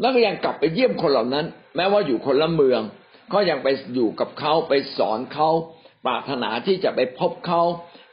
[0.00, 1.46] แล้วก็ยังกลับไปเยี่ยมคนเหล่านั้น
[1.76, 2.82] แม้ว่าอยู่คนละเมือง
[3.32, 5.50] ก็ยังไปอยู่กับเขาไปสอนเขา
[6.06, 7.62] ปรารถนาที่จะไปพบเขา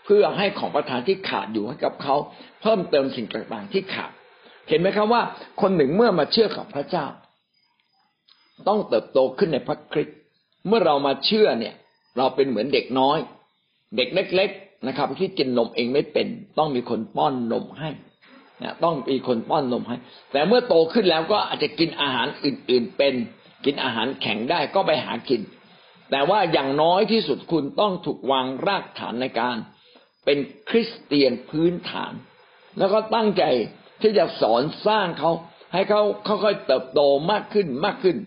[0.05, 2.15] เพื่อให้ของประทานที่ขาดอยู่ให้กับเขา
[2.61, 4.11] เพิ่มเติมสิ่งต่างๆที่ขาด
[4.69, 5.21] เห็นไหมครับว่า
[5.61, 7.05] คนหนึ่งเมื่อมาเชื่อกับพระเจ้า
[8.67, 10.17] ต้องเติบโตขึ้นในพระคริสต์
[10.67, 11.75] เมื่อเรามาเชื่อเนี่ย
[12.17, 13.17] เราเป็นเหมือนเด็กน้อย
[13.97, 16.27] เด็กเล็ก ๆนะครับ ที่กินนมเองไม่เป็น
[16.57, 17.89] ต้องมีคนป้อนนมให้
[18.63, 19.97] นะต้องมีคนป้อนนมให้
[20.31, 23.13] แต่เมื่อโตขึ้นแล้วก็อาจจะกินอาหารอื่น ๆเป็น
[23.65, 25.41] กินอาหารแข็งได้ก็ไปหากิน
[26.11, 29.57] แต่ว่าอย่างน้อยที่สุดคุณต้องถูกวางรากฐานในการ
[30.25, 30.37] เป็น
[30.69, 32.13] คริสเตียนพื้นฐาน
[32.77, 33.43] แล้วก็ตั้งใจ
[34.01, 35.31] ที่จะสอนสร้างเขา
[35.73, 37.01] ให้เขาค่อยๆเติบโต
[37.31, 38.17] มากขึ้นมากขึ้น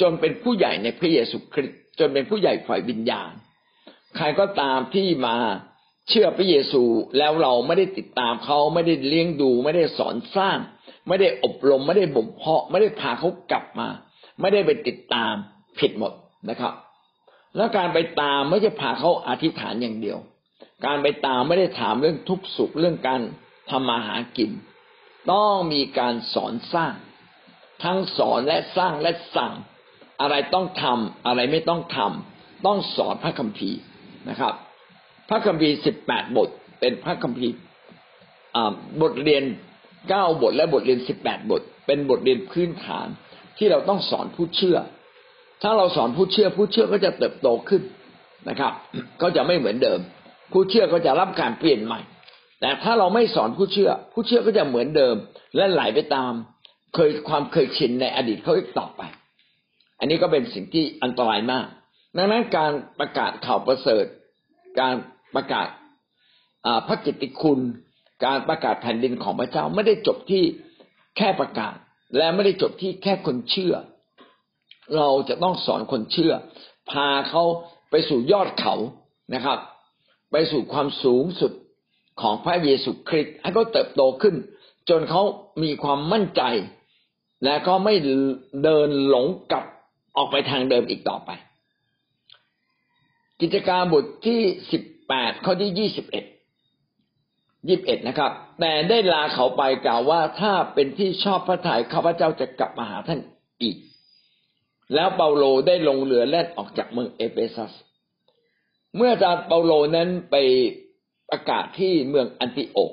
[0.00, 3.32] จนเป็นผู้ใหญ่ในพระเยซูคริสต์จนเป็นผู้ใหญ่ฝ่ายวิญญาณ
[4.16, 5.36] ใครก็ตามที่มา
[6.08, 6.82] เชื่อพระเยซู
[7.18, 10.58] แล้วเราไม่ได้ติดตามเขาไม่ได้เลี้ยงดู ไม่ได้สอนสร้าง
[11.08, 13.88] ไม่ได้อบรม ไม่ได้บ่มเพาะ ไม่ได้พาเขากลับมา
[14.40, 15.34] ไม่ได้ไปติดตาม
[15.78, 16.12] ผิดหมด
[16.50, 16.74] นะครับ
[17.56, 20.18] แล้วการไปตามไม่ใช่พาเขาอธิษฐานอย่างเดียว
[20.86, 23.20] การไปตามไม่ได้ถามเรื่องทุกสุขเรื่องการ
[23.70, 24.50] ทำมาหากิน
[25.32, 26.94] ต้องมีการสอนสร้าง
[27.84, 29.52] ทั้งสอนและสร้างและสั่ง
[30.20, 33.78] อะไรต้องทำอะไรไม่ต้องทำต้องสอนพระคัมภีร์
[34.28, 34.54] นะครับ
[35.28, 36.48] พระคัมภีร์สิบแปดบท
[36.80, 37.54] เป็นพระคัมภีร์
[39.02, 39.44] บทเรียน
[40.08, 43.06] เก้าบทและบทเรียนสิบแปดบท เป็นบทเรียนพื้นฐาน
[43.56, 44.78] ที่เราต้องสอนผู้เชื่อ
[45.62, 47.82] ถ้าเราสอนผู้เชื่อผู้เชื่อก็จะเติบโตขึ้น
[48.48, 48.72] นะครับ
[49.22, 50.00] ก็จะไม่เหมือนเดิม
[50.52, 52.00] ผู้เชื่อก็จะรับการเปลี่ยนใหม่
[52.60, 55.16] แต่ถ้าเราไม่สอนผู้เชื่อ ผู้เชื่อก็จะเหมือนเดิม
[55.56, 56.32] และไหลไปตาม
[56.94, 59.02] เคยความเคยชินในอดีตเขาอีกต่อไป
[59.98, 61.66] อันนี้ก็เป็นสิ่งที่อันตรายมาก
[62.16, 64.04] ดังนั้นการประกาศข่าวประเสริฐ
[64.80, 64.94] การ
[65.34, 65.66] ประกาศ
[66.88, 67.60] พระกิตติคุณ
[68.24, 70.42] การประกาศแผ่นดินของพระเจ้าไม่ได้จบที่
[71.16, 71.74] แค่ประกาศ
[72.16, 73.74] และไม่ได้จบที่แค่คนเชื่อ
[74.96, 76.34] เราจะต้องสอนคนเชื่อ
[76.90, 77.44] พาเขา
[77.90, 78.74] ไปสู่ยอดเขา
[79.34, 79.58] นะครับ
[80.32, 81.52] ไปสู่ความสูงสุด
[82.20, 84.34] ของพระเยซูคริสต์ให้เขาเติบโตขึ้น
[84.88, 85.22] จนเขา
[85.62, 86.42] มีความมั่นใจ
[87.44, 87.94] และก็ไม่
[88.64, 89.64] เดินหลงกลับ
[90.16, 91.30] ออกไปทางเดิมอีกต่อไป
[93.40, 94.40] กิจการบทที่
[94.72, 96.24] สิบแปดข้อที่ยี่สิบเอ็ด
[97.68, 103.20] ยี่บเอ็ดนะครับ แต่ได้ลาเขาไปกล่าวว่าถ้าเป็นที่ชอบพระทัยข้าพเจ้าจะกลับมาหาท่าน
[103.62, 103.76] อีก
[104.94, 107.72] แล้วเปาโลได้ลงเรือแล่นออกจากเมืองเอเฟซัส
[108.96, 110.36] เมื่ออาจารย์เปาโลนั้นไป
[111.30, 112.92] ประกาศที่เมืองอันติโอก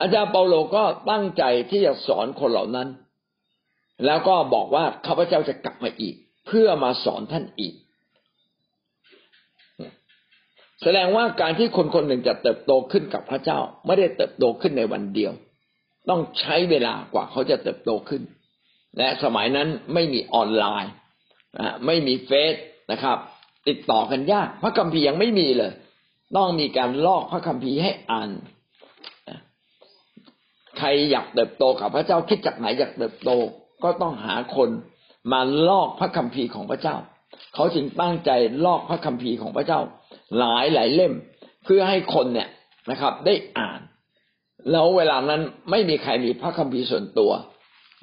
[0.00, 2.88] อาจารย์เปาโลก็ตั้งใจที่จะสอนคนเหล่านั้น
[4.06, 6.14] แล้วก็บอกว่าข้าพเจ้าจะกลับมาอีก
[6.46, 7.74] เพื่อมาสอนท่านอีก
[10.82, 15.32] แสดงว่าการที่คนคนหนึ่งจะเติบโตขึ้นกับพระเจ้า ไม่ได้เติบโตขึ้นในวันเดียว
[16.08, 18.22] ต้องใช้เวลากว่าเขาจะเติบโตขึ้น
[18.98, 20.92] และสมัยนั้นไม่มีออนไลน์
[21.86, 22.54] ไม่มีเฟซ
[22.92, 23.18] นะครับ
[23.68, 25.72] ติดต่อกันยาก พระคัมภีร์ยังไม่มีเลย
[26.36, 28.30] ต้องมีการลอกพระคัมภีร์ให้อ่าน
[30.78, 33.30] ใครอยากเติบโตกับพระเจ้าคิดจากไหนอยากเติบโต
[33.84, 34.70] ก็ต้องหาคน
[35.32, 36.96] มาลอกพระคัมภีร์ของพระเจ้า
[37.54, 38.30] เขาจึงตั้งใจ
[38.64, 39.80] ลอกพระคัมภีร์ของพระเจ้า
[40.38, 41.12] หลายหลายเล่ม
[41.64, 42.48] เพื่อให้คนเนี่ย
[42.90, 43.80] นะครับ ได้อ่าน
[44.70, 47.32] แล้วเวลานั้นไม่มีใครมีพระคัมภีร์ส่วนตัว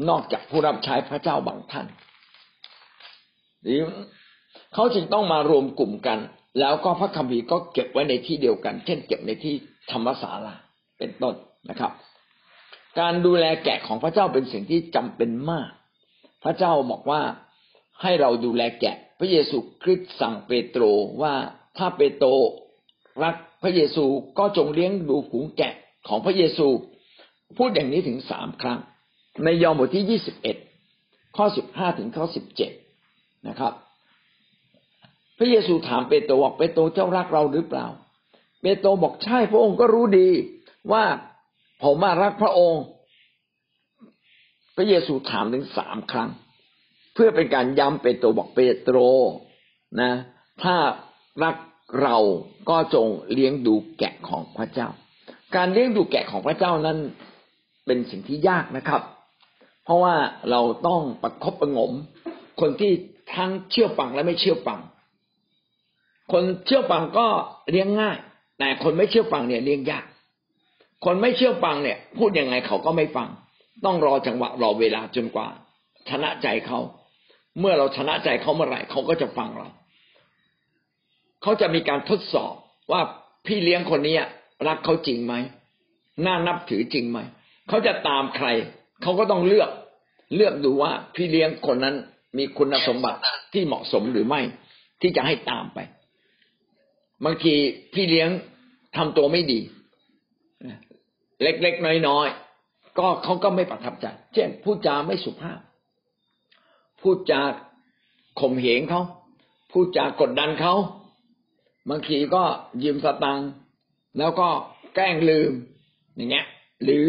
[0.09, 1.87] นอกจากผู้รับใช้พระเจ้าบางท่าน
[4.73, 6.19] เขาจึงต้องมารวมกลุ่มกัน
[6.59, 9.55] แล้วก็พระคัมภีร์ก็เก็บไว้ในที่เดียวกัน เช่น เก็บในที่
[9.91, 10.55] ธรรมศาลา
[10.97, 11.35] เป็นต้น
[11.69, 11.91] นะครับ
[12.99, 15.69] การดูแลแกะของพระเจ้าเป็นสิ่งที่จำเป็นมาก
[16.43, 17.21] พระเจ้าบอกว่า
[18.01, 20.83] ให้เราดูแลแกะ พระเยซูคริสต์สั่งเปโตร
[21.21, 21.33] ว่า
[21.77, 22.29] ถ้าเปโตร
[23.23, 24.05] รักพระเยซู
[24.39, 25.73] ก็จงเลี้ยงดูฝูงแกะ
[26.07, 26.67] ของพระเยซู
[27.57, 28.79] พูดอย่างนี้ถึงสามครั้ง
[29.43, 30.57] ในยอห์นบทที่ยี่สิบเอ็ด
[31.37, 32.71] ข้อสิบห้าถึงข้อสิบเจ็ด
[33.47, 33.73] นะครับ
[35.37, 37.87] พระเยซูถามเปโตรว่าเปโตรเจ้ารักเราหรือเปล่า
[38.61, 40.29] เปโตรบอกใช่พระองค์ก็รู้ดี
[40.91, 41.03] ว่า
[41.83, 42.83] ผมมารักพระองค์
[44.75, 46.29] พระเยซูถามถึงสามครั้ง
[47.13, 48.97] เพื่อเป็นการย้ำเป็นตัวบอกเปโตร
[50.01, 50.11] นะ
[50.63, 50.75] ถ้า
[51.43, 51.55] รัก
[52.01, 52.17] เรา
[52.69, 54.87] ก็จงเลี้ยงดูแกะของพระเจ้า
[55.55, 56.97] การเลี้ยงดูแกะของพระเจ้านั้น
[57.85, 59.01] เป็นสิ่งที่ยากนะครับ
[59.83, 60.15] เพราะว่า
[60.49, 61.91] เราต้องประคบประงม
[62.61, 62.91] คนที่
[63.33, 64.79] ทั้งเชื่อฟังและไม่เชื่อฟัง
[66.31, 67.27] คนเชื่อฟังก็
[67.69, 68.17] เลี้ยงง่าย
[68.59, 70.05] แต่คนไม่เชื่อฟังเนี่ยเลี้ยงยาก
[71.05, 73.29] คนไม่เชื่อฟังเนี่ย พูดยังไงเขาก็ไม่ฟัง
[73.85, 75.47] ต้องรอจังหวะรอเวลาจนกว่า
[76.09, 76.79] ชนะใจเขา
[77.59, 79.67] เมื่อเราชนะใจเขาเมื่อไหร่เขาก็จะฟังเรา
[81.41, 82.53] เขาจะมีการทดสอบ
[82.91, 83.01] ว่า
[83.47, 84.15] พี่เลี้ยงคนนี้
[84.67, 85.33] รักเขาจริงไหม
[86.25, 87.19] น่านับถือจริงไหม
[87.67, 88.47] เขาจะตามใคร
[89.01, 89.69] เขาก็ต้องเลือก
[90.35, 91.95] เลือกดูว่าพี่เลี้ยงคนนั้น
[92.37, 93.19] มีคุณสมบัติ
[93.53, 94.41] ที่เหมาะสมหรือไม่
[95.01, 95.79] ที่จะให้ตามไป
[97.25, 97.53] บางที
[97.93, 98.29] พี่เลี้ยง
[98.97, 99.59] ทำตัวไม่ดี
[101.41, 105.59] เล็กๆน้อยๆก็เขาก็ไม่ประทับใจเช่นพูดจาไม่สุภาพ
[107.01, 107.41] พูดจา
[108.39, 109.01] ข่มเหงเขา
[109.71, 110.73] พูดจากดดันเขา
[111.89, 112.43] บางทีก็
[112.83, 113.49] ยืมสตังค์
[114.17, 114.47] แล้วก็
[114.95, 115.51] แกล้งลืม
[116.15, 116.45] อย่างเงี้ย
[116.83, 117.07] หรือ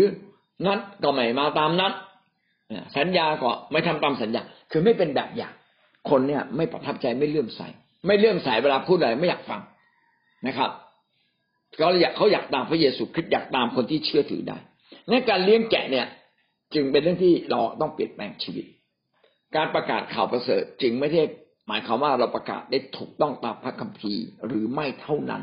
[0.66, 1.92] นัดก็ไม่มาตามนัด
[2.96, 5.54] สัญญาก็ไม่ทำตามสัญญา คือไม่เป็นแบบอย่าง
[6.10, 7.60] คนเนี่ยไม่ประทับใจไม่เลื่อมใส
[8.06, 9.60] ไม่เลื่อมใสเวลาพูดอะไรไม่อยากฟัง
[10.46, 10.70] นะครับ
[11.76, 14.58] เขาอยากเขาอยากตามพระเยซูคริสต์อยากตามคนที่เชื่อถือได้
[15.10, 16.06] ในการเลี้ยงแกะเนี่ย
[16.74, 18.66] จึงเป็นเรื่องที่เราต้องเปลี่ยนแปลงชีวิต
[19.56, 21.22] การประกาศข่าวประเสริฐจึงไม่ได้
[21.68, 25.42] หมายความว่าเราประกาศได้ถูกต้องตามพระคัมภีร์หรือไม่เท่านั้น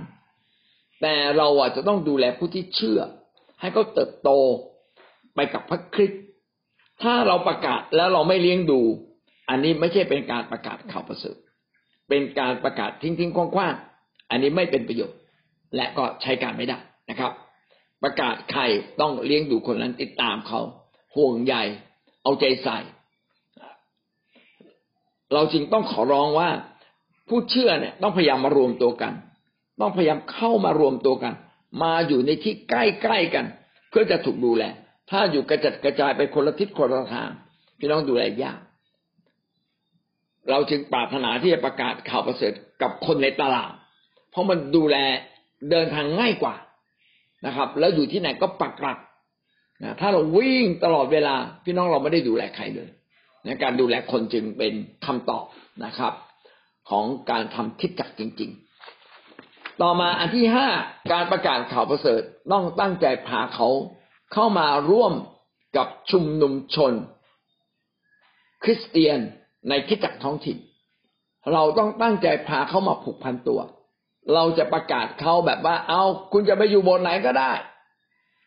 [1.01, 2.99] แต่เราอาจจะต้องดูแลผู้ที่เชื่อ
[3.59, 4.29] ให้เขาเติบโต
[5.35, 6.21] ไปกับพระคริสต์
[7.03, 8.81] ถ้าเราประกาศแล้วเราไม่เลี้ยงดู
[9.49, 11.37] อันนี้ไม่ใช่เป็นการประกาศข่าวประเสริฐ
[12.09, 15.17] เป็นการประกาศทิ้งทิ้งกว้างๆอันนี้ไม่เป็นประโยชน์
[15.75, 16.77] และก็ใช้การไม่ได้
[17.09, 17.31] นะครับ
[18.03, 18.61] ประกาศใคร
[19.01, 20.61] ต้องเลี้ยงดูคนนั้นติดตามเขา
[21.15, 21.55] ห่วงใย
[22.23, 22.77] เอาใจใส่
[25.33, 26.49] เราจึงต้องขอร้องว่า
[27.29, 29.13] ผู้เชื่อเนี่ยต้องพยายามมารวมตัวกัน
[29.81, 31.33] ต้องพยายามเข้ามารวมตัวกัน
[31.83, 33.45] มาอยู่ในที่ใกล้ๆกัน
[33.89, 34.63] เพื่อจะถูกดูแล
[35.09, 37.29] ถ้าอยู่กระจัดกระจายไปคนละทิศคนละทาง
[37.79, 38.59] พี่น้องดูแลยาก
[40.49, 43.71] เราจึงปรารถนาที่จะประกาศข่าวประเสริฐกับคนในตลาด
[44.31, 44.97] เพราะมันดูแล
[45.71, 46.55] เดินทางง่ายกว่า
[47.45, 48.99] นะครับ แล้วอยู่ที่ไหนก็ปักหลัก
[49.83, 52.89] นะถ้าเราวิ่งตลอดเวลา พี่น้องเราไม่ได้ดูแลใครเลย
[53.45, 54.73] นะการดูแลคนจึงเป็น
[55.05, 55.45] คำตอบ
[55.85, 56.13] นะครับ
[56.89, 60.67] ของการทำคิดจักจริง ๆ ต่อมาอันที่ห้า
[61.13, 62.21] การประกาศข่าวประเสริฐ
[62.51, 63.67] ต้องตั้งใจพาเขา
[64.33, 65.13] เข้ามาร่วม
[65.77, 66.93] กับชุมนุมชน
[68.63, 69.19] คริสเตียน
[69.69, 70.57] ในคิดจักท้องถิ่น
[71.53, 73.59] เราต้องตั้งใจพาเขามาผูกพันตัว
[74.33, 76.01] เราจะประกาศเขาแบบว่า เอา
[76.33, 77.51] คุณจะไปอยู่บนไหนก็ได้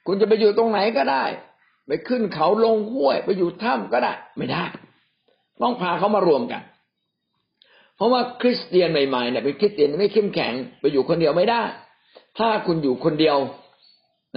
[0.07, 1.25] คุณจะไปอยู่ตรงไหนก็ได้
[1.87, 4.65] ไปขึ้นเขาลงห้วย ไปอยู่ถ้ำก็ได้ ไม่ได้
[5.63, 6.63] ต้องพาเขามารวมกัน
[7.97, 11.63] เพราะว่าคริสเตียนใหม่ๆเนี่ยเป็นคริสเตียนไม่เข้มแข็ง ไปอยู่คนเดียวไม่ได้
[12.39, 13.37] ถ้าคุณอยู่คนเดียว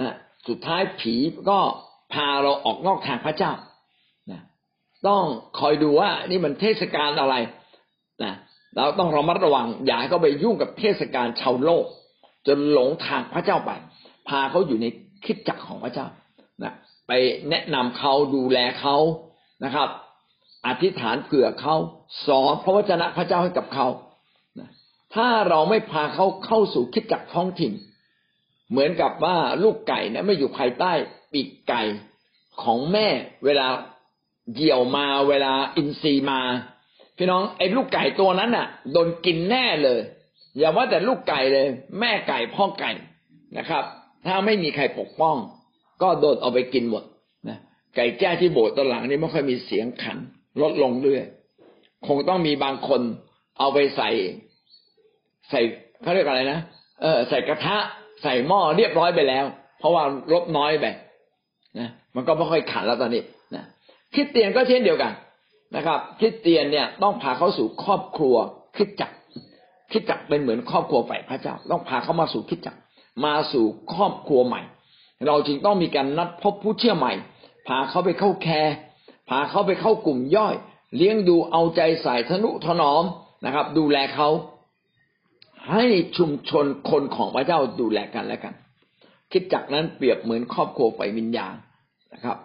[0.00, 0.14] นะ
[0.48, 1.14] สุดท้ายผี
[1.48, 1.58] ก็
[2.12, 3.52] พาเราออกนอกทางพระเจ้า
[5.08, 5.22] ต้อง
[5.58, 7.34] คอยดูว่านี่มันเทศกาลอะไร
[8.22, 8.34] นะ
[8.76, 11.84] เราต้องระมัดระวังอย่าให้เขาไปยุ่งกับเทศกาลชาวโลก
[12.46, 13.70] จนหลงทางพระเจ้าไป
[14.28, 14.86] พาเขาอยู่ใน
[15.24, 16.06] คิดจักของพระเจ้า
[16.62, 16.74] นะ
[17.08, 17.12] ไป
[17.50, 18.96] แนะนำเขาดูแลเขา
[19.64, 19.88] นะครับ
[20.66, 21.74] อธิษฐานเผื่อเขา
[22.26, 23.86] สอนพระวจนะพระเจ้าให้กับเขา
[25.14, 27.72] ถ้าเราไม่พาเขาเข้าสู่คิดจักท้องถิ่น
[28.70, 30.92] เหมือนกับว่าลูกไก่เนี่ยไม่อยู่ภายใต้
[31.32, 31.82] ปีกไก่
[32.62, 33.08] ของแม่
[33.44, 33.66] เวลา
[34.54, 36.40] เหยี่ยวมาเวลาอินทรีมา
[37.16, 40.00] พี่น้องไอ้ลูกไก่ตัวนั้นน่ะโดนกินแน่เลย
[40.58, 41.66] อย่าว่าแต่ลูกไก่เลย
[42.00, 42.90] แม่ไก่พ่อไก่
[43.58, 43.84] นะครับ
[44.26, 45.36] ถ้าไม่มีใครปกป้อง
[46.02, 47.04] ก็โดนเอาไปกินหมด
[47.48, 47.58] นะ
[47.96, 50.18] ไก่แจ้ที่โบสถ์ตอนหลังนี่ไม่ค่อยมีเสียงขัน
[50.62, 51.24] ลดลงเรื่อย
[52.06, 53.00] คงต้องมีบางคน
[53.58, 54.10] เอาไปใส่
[55.50, 55.60] ใส่
[56.02, 56.60] เขาเรียกอะไรนะ
[57.02, 57.76] เออใส่กระทะ
[58.22, 59.44] ใส่หม้อเรียบร้อยไปแล้ว
[59.78, 60.86] เพราะว่าลบน้อยไป
[61.78, 63.22] นะมันก็ไม่ค่อยขันแล้วตอนนี้
[64.10, 65.12] นะคิดเตียนก็เช่นเดียวกัน
[65.76, 68.36] นะครับคิดเตียนเนี่ยต้องพาเขาสู่ครอบครัว
[68.76, 69.10] คิดจัก
[69.92, 72.76] คิดจักเป็นเหมือนครอบครัวฝ่ายพระเจ้า ต้องพาเขามาสู่คิดจัก
[73.24, 74.62] มาสู่ครอบครัวใหม่
[75.26, 77.12] เราจึงต้องมีการนัดพบผู้เชื่อใหม่
[77.68, 78.74] พาเขาไปเข้าแคร์
[79.28, 80.54] พาเขาไปเข้ากลุ่มย่อย
[80.96, 83.04] เลี้ยงดูเอาใจใส่ทนุถนอม
[83.44, 84.28] นะครับ ดูแลเขา
[85.70, 85.84] ให้
[86.16, 88.54] ชุมชนคนของพระเจ้าดูแลกันและกัน
[89.32, 91.54] คิดจักนั้นเปรียบเหมือนครอบครัวไฟวิญญาณ
[92.14, 92.36] นะครับ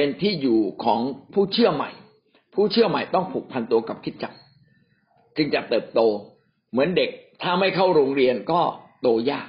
[0.00, 1.00] เป็นที่อยู่ของ
[1.34, 1.90] ผู้เชื่อใหม่
[2.54, 4.34] ผู้เชื่อใหม่ต้องผูกพันตัวกับคิดจัก
[5.36, 6.00] จึงจะเติบโต
[6.70, 7.10] เหมือนเด็ก
[7.42, 8.60] ถ้าไม่เข้าโรงเรียนก็
[9.02, 9.48] โตยาก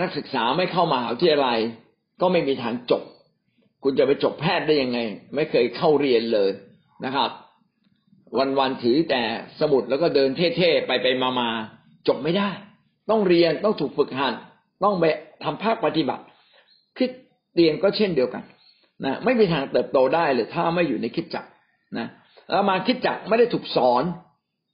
[0.00, 1.58] นักศึกษาไม่เข้ามหาวิทยาลัย
[2.20, 3.02] ก็ไม่มีทางจบ
[3.82, 4.98] คุณจะไปจบแพทย์ได้ยังไง
[5.34, 6.50] ไม่เคยเข้าเรียนเลย
[7.04, 7.30] นะครับ
[8.58, 9.22] วันๆถือแต่
[9.60, 11.06] สมุดแล้วก็เดินเท่ๆไปไป
[11.40, 12.50] มาๆจบไม่ได้
[13.10, 14.34] ต้องเรียนต้องถูกฝึกหัด
[14.84, 15.04] ต้องไป
[15.44, 16.24] ทำภาคปฏิบัติ
[16.98, 17.10] คิด
[17.56, 18.44] เรียนก็เช่นเดียวกัน
[19.04, 21.44] นะไม่มีทางเติบโตได้เลย ถ้าไม่อยู่ในคิดจัก
[21.98, 22.06] นะ
[22.50, 24.04] แล้วมาคิดจักไม่ได้ถูกสอน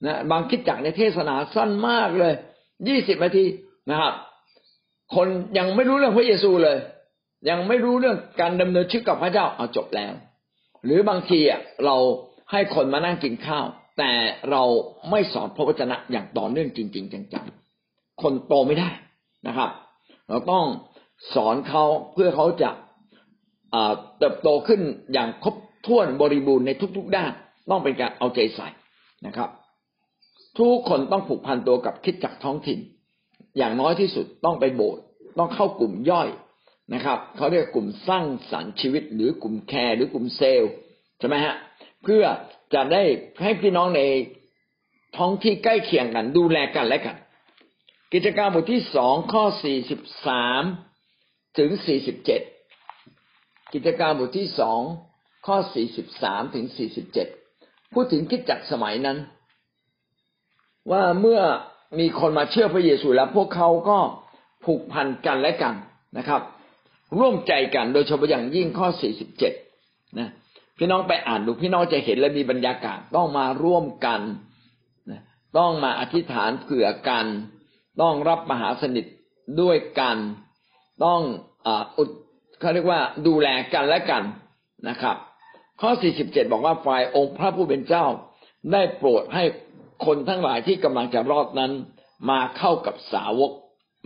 [0.05, 2.33] นะบางคิดจักในเทศนาสั้นมากเลย
[2.87, 3.45] ยี่สิบนาที
[3.89, 4.13] นะครับ
[5.15, 6.77] คนยังไม่รู้เรื่องพระเยซูเลย
[7.49, 10.13] ยังไม่รู้เรื่องการดำเนินชีวิตกับพระเจ้าเอาจบแล้ว
[10.85, 11.95] หรือบางทีอะเรา
[12.51, 13.65] ให้คนมานั่งกินข้าว
[13.97, 14.11] แต่
[14.51, 14.63] เรา
[15.09, 18.89] ไม่สอนพระวจนะอย่างต่อเนื่องจริง ๆ จังๆคนโตไม่ได้
[19.47, 19.69] นะครับ
[20.29, 20.65] เราต้อง
[21.35, 22.71] สอนเขาเพื่อเขาจะ
[24.19, 24.81] เติบโตขึ้น
[25.13, 25.55] อย่างครบ
[25.85, 27.31] ถ้วนบริบูรณ์ในทุก ๆ ด้าน
[27.69, 28.67] ต้องเป็นการเอาใจใส่
[29.25, 29.49] นะครับ
[30.59, 32.79] ทุกคนต้องผูกพันตัวกับคิดจักท้องถิ่น
[33.57, 35.03] อย่างน้อยที่สุดต้องไปโบสถ์
[35.39, 36.29] ต้องเข้ากลุ่มย่อย
[36.93, 40.71] นะครับเขาเรียกกลุ่มสร้างสรรค์ชีวิต หรือกลุ่มแคร์หรือกลุ่มเซลล์
[41.19, 41.55] ใช่ไหมฮะ
[42.03, 42.23] เพื่อ
[42.73, 43.03] จะได้
[43.43, 44.01] ให้พี่น้องใน
[45.17, 47.15] ท้องที่ใกล้เคียงกัน ดูแลกันและกัน
[48.13, 50.63] กิจการบทที่สองข้อสี่สิบสาม
[51.57, 52.41] ถึงสี่สิบเจ็ด
[53.75, 54.81] กิจการบทที่สอง
[55.45, 57.27] ข้อสี่สิบสามถึงสี่สิบเจ็ด
[57.93, 59.17] พูดถึงคิดจักสมัยนั้น
[60.91, 61.41] ว่าเมื่อ
[61.99, 63.99] มีคนมาเชื่อพระเยซูแล้ว พวกเขาก็
[64.65, 65.75] ผูกพันกันและกัน
[66.17, 66.41] นะครับ
[67.19, 69.53] ร่วมใจกันโดยเฉพาะอย่างยิ่งข้อสี่สิบเจ็ด
[70.19, 70.29] นะ
[70.77, 74.21] พี่น้องไปอ่านดูพี่น้องจะเห็นและมีบรรยากาศต้องมาร่วมกัน
[75.11, 75.21] นะ
[75.57, 77.25] ต้องมาอธิษฐานเผื่อกัน
[78.01, 79.05] ต้องรับมหาสนิท
[79.61, 80.17] ด้วยกัน
[81.05, 81.21] ต้อง
[81.97, 82.09] อุด
[82.65, 84.23] เขาเรียกว่าดูแลกันและกัน
[84.89, 85.17] นะครับ
[85.81, 85.91] ข้อ
[86.21, 88.05] 47 บอกว่าฝ่ายองค์พระผู้เป็นเจ้า
[88.71, 89.43] ได้โปรดให้
[90.05, 91.71] คนทั้งหลายที่กำลังจะรอดนั้น
[92.29, 93.51] มาเข้ากับสาวก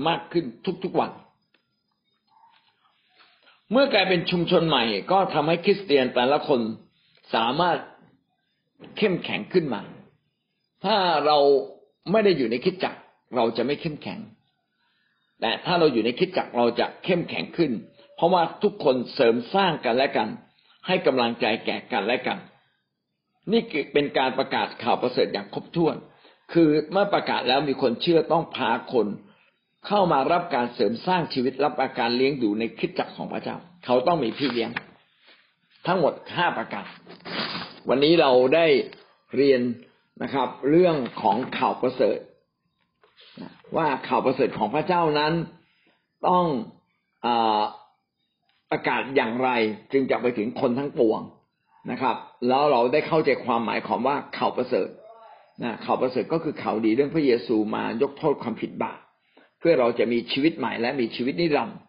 [0.07, 0.45] มากขึ้น
[0.83, 1.11] ทุกๆวัน
[3.71, 6.59] เมื่อกลายเป็นชุมชนใหม่ ก็ทำให้คริสเตียนแต่ละคน
[7.35, 7.77] สามารถ
[8.97, 9.81] เข้มแข็งขึ้นมา
[10.85, 11.37] ถ้าเรา
[12.11, 12.95] ไม่ได้อยู่ในคิดจัก
[13.35, 14.19] เราจะไม่เข้มแข็ง
[15.41, 17.71] แต่ถ้าเราอยู่ในคิดจักเราจะเข้มแข็งขึ้น
[18.19, 20.29] เพราะว่าทุกคนเสริมสร้างกันและกัน
[20.87, 22.37] ให้กำลังใจแก่กันและกัน
[23.51, 23.61] นี่
[23.93, 25.95] เป็นการประกาศข่าวประเสริฐอย่างครบถ้วน
[26.53, 29.07] คือเมื่อประกาศแล้วมีคนเชื่อต้องพาคน
[29.87, 33.55] เข้ามารับการเสริมสร้างชีวิตรับอาการเลี้ยงดูในคิดจักของพระเจ้า
[33.85, 34.71] เขาต้องมีพี่เลี้ยง
[35.87, 36.85] ทั้งหมดห้าประการ
[37.89, 38.65] วันนี้เราได้
[39.35, 39.61] เรียน
[40.23, 42.17] นะครับ เรื่องของข่าวประเสริฐ
[43.77, 45.33] ว่าข่าวประเสริฐของพระเจ้านั้น
[46.27, 46.45] ต้อง
[47.25, 47.27] อ
[48.71, 49.49] ประกาศอย่างไร
[49.91, 51.21] จึงจะไปถึงคนทั้งปวง
[51.91, 52.15] นะครับ
[52.47, 54.89] แล้วเราได้เข้าใจความหมายของว่าข่าวประเสริฐ
[55.63, 58.99] นะข่าวประเสริฐก็คือข่าวดีเรื่องพระเยซูมายกโทษความผิดบาป
[59.59, 61.79] เพื่อเราจะมีชีวิตใหม่และมีชีวิตนิรันดร์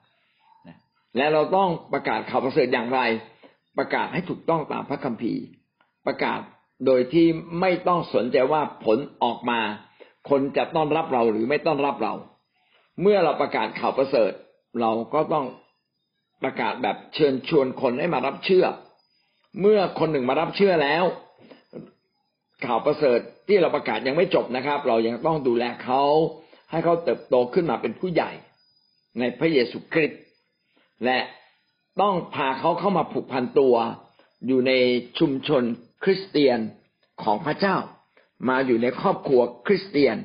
[1.16, 3.00] และเราต้องประกาศข่าวประเสริฐอย่างไร
[3.78, 5.42] ประกาศให้ถูกต้องตามพระคัมภีร์
[6.06, 6.40] ประกาศ
[6.86, 7.26] โดยที่
[7.60, 9.60] ไม่ต้องสนใจว่าผลออกมา
[10.30, 12.14] คนจะต้อนรับเราหรือไม่ต้อนรับเรา
[13.02, 14.32] เมื่อเราประกาศข่าวประเสริฐ
[14.80, 15.46] เราก็ต้อง
[16.43, 18.66] ประกาศแบบเชิญชวนคนให้มารับเชื่อ
[19.61, 21.05] เมื่อคนหนึ่งมารับเชื่อแล้ว
[22.64, 26.03] ข่าวประเสริฐที่เราประกาศยังไม่จบนะครับ เรายังต้องดูแลเขา
[26.70, 28.30] ให้เขาเติบโตขึ้นมาเป็นผู้ใหญ่
[29.18, 30.20] ในพระเยซูคริสต์
[31.05, 31.18] และ
[32.01, 33.74] ต้องพาเขาเข้ามาผูกพันตัว
[34.47, 34.72] อยู่ใน
[35.18, 35.62] ชุมชน
[36.05, 36.59] คริสเตียน
[37.22, 37.76] ของพระเจ้า
[38.49, 40.16] มาอยู่ในครอบครัวคริสเตียน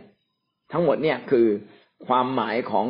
[0.72, 1.48] ทั้งหมดเนี่ยคือ
[2.08, 2.86] ความหมายของ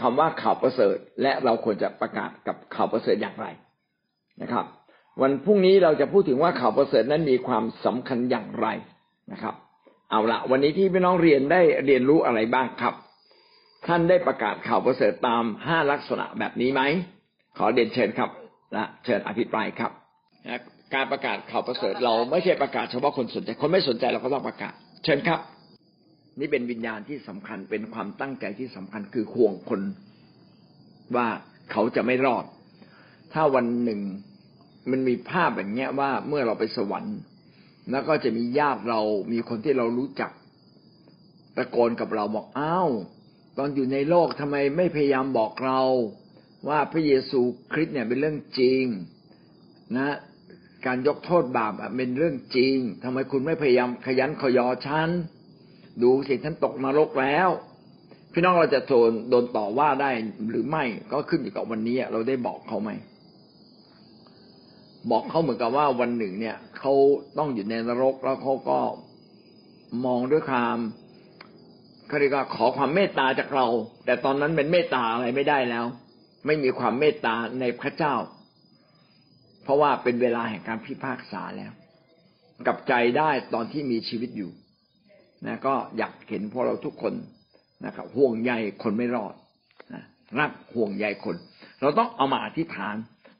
[0.00, 3.46] คำว่าข่าวประเสริฐ และเราควรจะประกาศกับข่าวประเสริฐอย่างไร
[4.42, 4.64] นะครับ
[5.22, 8.66] วันพรุ่งนี้เราจะพูดถึงว่าข่าวประเสริฐนั้นมีความสำคัญอย่างไร
[9.32, 9.54] นะครับ
[10.10, 12.94] เอาละวันนี้ที่พี่น้องเรียนได้เรียนรู้อะไรบ้างครับ
[13.86, 16.82] ท่านได้ประกาศข่าวประเสริฐตามห้าลักษณะแบบนี้ไหม
[17.58, 18.30] ขอเด่นเชิญครับ
[18.76, 19.90] นะเชิญอภิปรายครับ
[20.94, 24.72] การประกาศข่าวประเสริฐเราไม่ใช่ประกาศเฉพาะคนสนใจ คนไม่สนใจเราก็ต้องประกาศ
[25.04, 25.40] เชิญครับ
[26.40, 29.80] นี่เป็นวิญญาณที่สำคัญเป็นความตั้งใจที่สำคัญคือห่วงคน
[31.16, 31.28] ว่า
[31.72, 32.44] เขาจะไม่รอด
[33.32, 34.00] ถ้าวันหนึ่ง
[34.90, 37.18] มันมีภาพแบบนี้ว่าเมื่อเราไปสวรรค์
[37.90, 39.00] แล้วก็จะมีญาติเรา
[39.32, 40.30] มีคนที่เรารู้จัก
[41.56, 42.90] ตะโกนกับเราบอกอ้าว
[43.58, 45.80] ตอนอยู่ในโลกทำไมไม่พยายามบอกเรา
[46.68, 47.40] ว่าพระเยซู
[47.72, 48.84] คริสต์เนี่ยเป็นเรื่องจริง
[49.96, 50.16] นะ
[50.86, 55.10] การยกโทษบาปเป็นเรื่องจริงทำไมคุณไม่พยายามขยันขยอฉัน
[56.02, 57.48] ดูสิท่านตกนรกแล้ว
[58.32, 60.10] พี่น้องเราจะโดนโดนต่อว่าได้
[60.50, 62.90] หรือไม่ก็ขึ้นอยู่กับวันนี้เราได้บอกเขาไหม
[65.10, 66.92] บอกเขาเหมือนกับว่าวันหนึ่งเนี่ยเขา
[67.38, 68.78] ต้องอยู่ในนรกแล้วเขาก็
[70.04, 70.76] มองด้วยความ
[72.06, 73.66] เขาเรียกว่าขอความเมตตาจากเรา
[74.04, 75.84] แต่ตอนนั้นเป็นเมตตาอะไรไม่ได้แล้ว
[76.46, 78.14] ไม่มีความเมตตาในพระเจ้า
[79.62, 81.72] เพราะว่าเป็นเวลาแห่งการพิพากษาแล้ว
[82.66, 84.50] กลับใจได้ตอนที่มีชีวิตอยู่
[85.46, 87.14] นะก็อยากเห็นพวกเราทุกคน
[87.86, 89.34] นะครับห่วงใยคนไม่รอด
[89.94, 90.02] นะ
[90.38, 91.36] รักห่วงใยคน
[91.80, 92.96] เราต้องเอามาอธิษฐาน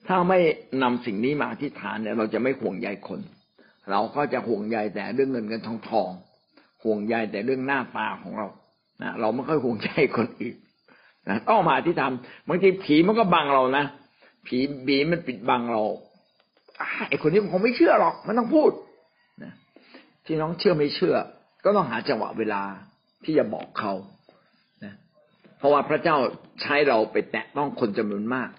[0.09, 0.39] ถ้าไม่
[0.83, 3.21] นำสิ่งนี้มาอธิษฐานเนี่ยเราจะไม่ห่วงใยคน
[3.91, 6.11] เราก็จะห่วงใยแต่เรื่องเงินเงินทองทอง
[6.85, 8.47] ห่วงใยแต่เรื่องหน้าตาของเรา
[9.03, 10.57] นะเราไม่ค่อยห่วงใยคนอื่น
[11.29, 12.11] นะต้องมาอธิษฐาน
[12.49, 13.85] บางทีผีมันก็บังเรานะ
[14.47, 15.83] ผีบีมันปิดบังเรา
[17.09, 18.71] ไอ้คนนี้มันคงไม่เชื่อหรอก มันต้องพูด
[19.43, 19.53] นะ
[20.25, 21.17] ที่น้องเชื่อไม่เชื่อ
[21.65, 22.63] ก็ต้องหาจังหวะเวลา
[23.25, 23.93] ที่จะบอกเขา
[24.85, 24.95] นะ
[25.59, 26.17] เพราะว่าพระเจ้า
[26.63, 28.51] ใช้เราไปแตะต้องคนจำนวนมาก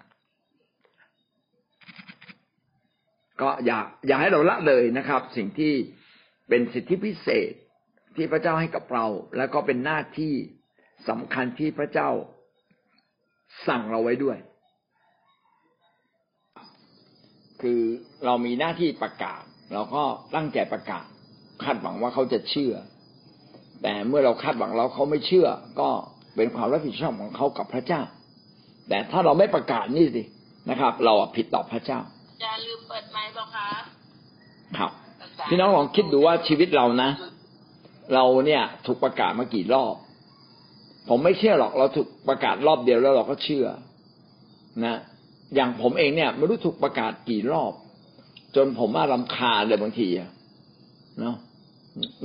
[3.41, 5.73] ก็อย่าอย่าให้เราละเลยนะครับ สิ่งที่
[6.49, 7.51] เป็นสิทธิพิเศษ
[8.15, 9.05] ที่พระเจ้าให้กับเรา
[9.37, 10.33] แล้วก็เป็นหน้าที่
[11.09, 12.09] สำคัญที่พระเจ้า
[13.67, 14.37] สั่งเราไว้ด้วย
[17.61, 17.81] คือ
[18.25, 19.41] เรามีหน้าที่ประกาศ
[19.73, 20.03] เราก็
[20.35, 21.05] ตั้งใจประกาศ
[21.63, 22.73] คาดหวังว่าเขาจะเชื่อ
[23.81, 25.47] แต่เมื่อเราคาดหวังแล้วเขาไม่เชื่อ
[25.79, 25.89] ก็
[26.35, 28.01] เป็นความรับผิดชอบของเขากับพระเจ้า
[28.89, 30.23] แต่ถ้าเราไม่ประกาศนี่สิ
[30.69, 31.99] นะครับ เราผิดต่อพระเจ้า
[32.43, 33.67] จะลืมเปิดไมค์บอกคะ
[34.77, 34.91] ครับ
[35.49, 37.09] พี่น้องลองคิดดูว่าชีวิตเรานะ
[38.13, 39.95] เราเนี่ยถูกประกาศมากี่รอบ
[41.09, 43.65] ผมไม่เชื่อหรอกเราถูกประกาศรอบเดียวแล้วเราก็เชื่อ
[44.85, 44.95] นะ
[45.55, 47.73] อย่างผมเองเนี่ยไม่รู้ถูกประกาศกี่รอบ
[48.55, 50.29] จนผมว่ารำคาญเลยบางทีอะ
[51.19, 51.35] เนาะ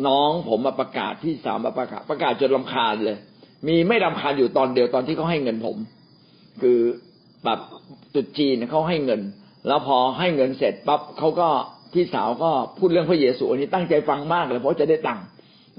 [0.07, 3.19] น้องผมมาประกาศพี่สาวมาประกาศ ประกาศจนรำคาญเลย
[3.67, 5.77] มีไม่รำคาญอยู่ตอนเดียวตอนที่เขาให้เงินผม
[6.63, 6.79] คือ
[7.45, 7.61] แบบ
[8.15, 9.21] ตุดจีนเขาให้เงิน
[9.67, 11.49] แล้วพอให้เงินเสร็จปั๊บเขาก็
[11.93, 15.25] พี่สาวก็พูดเรื่องพระเยซูอันนี้ตั้งใจฟังมากเลยเพราะจะได้ตังค์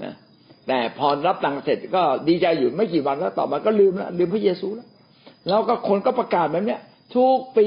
[0.02, 0.14] นะ
[0.68, 4.88] แต่พอรับตังค์เสร็จก็ดีใจอยู่ไม่กี่วันแล้วต่อมาก็ลืมแล้วลืมพระเยซูแล้ว
[5.48, 6.80] แล้วก็คนก็ประกาศแบบเนี้ย
[7.16, 7.66] ทุกปี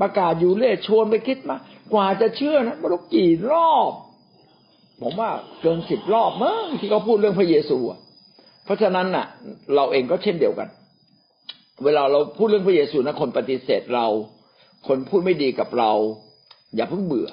[0.00, 1.56] ประกาศอยู่เรื่อยชวนไปคิดมา
[1.92, 3.90] กว่าจะเชื่อนะไม่รู้กี่รอบ
[5.02, 5.30] ผมว่า
[5.60, 8.00] เกินสิบรอบมั้งที่เขาพูดเรื่องพระเยซูอะ
[8.64, 9.26] เพราะฉะนั้นน่ะ
[9.74, 10.68] เราเองก็เช่นเดียวกัน
[11.84, 14.06] เวลาเราพูดเรื่องพระเยซูนะคนปฏิเสธเรา
[14.88, 15.92] คนพูดไม่ดีกับเรา
[16.76, 17.30] อย่าเพิ่งเบื่อ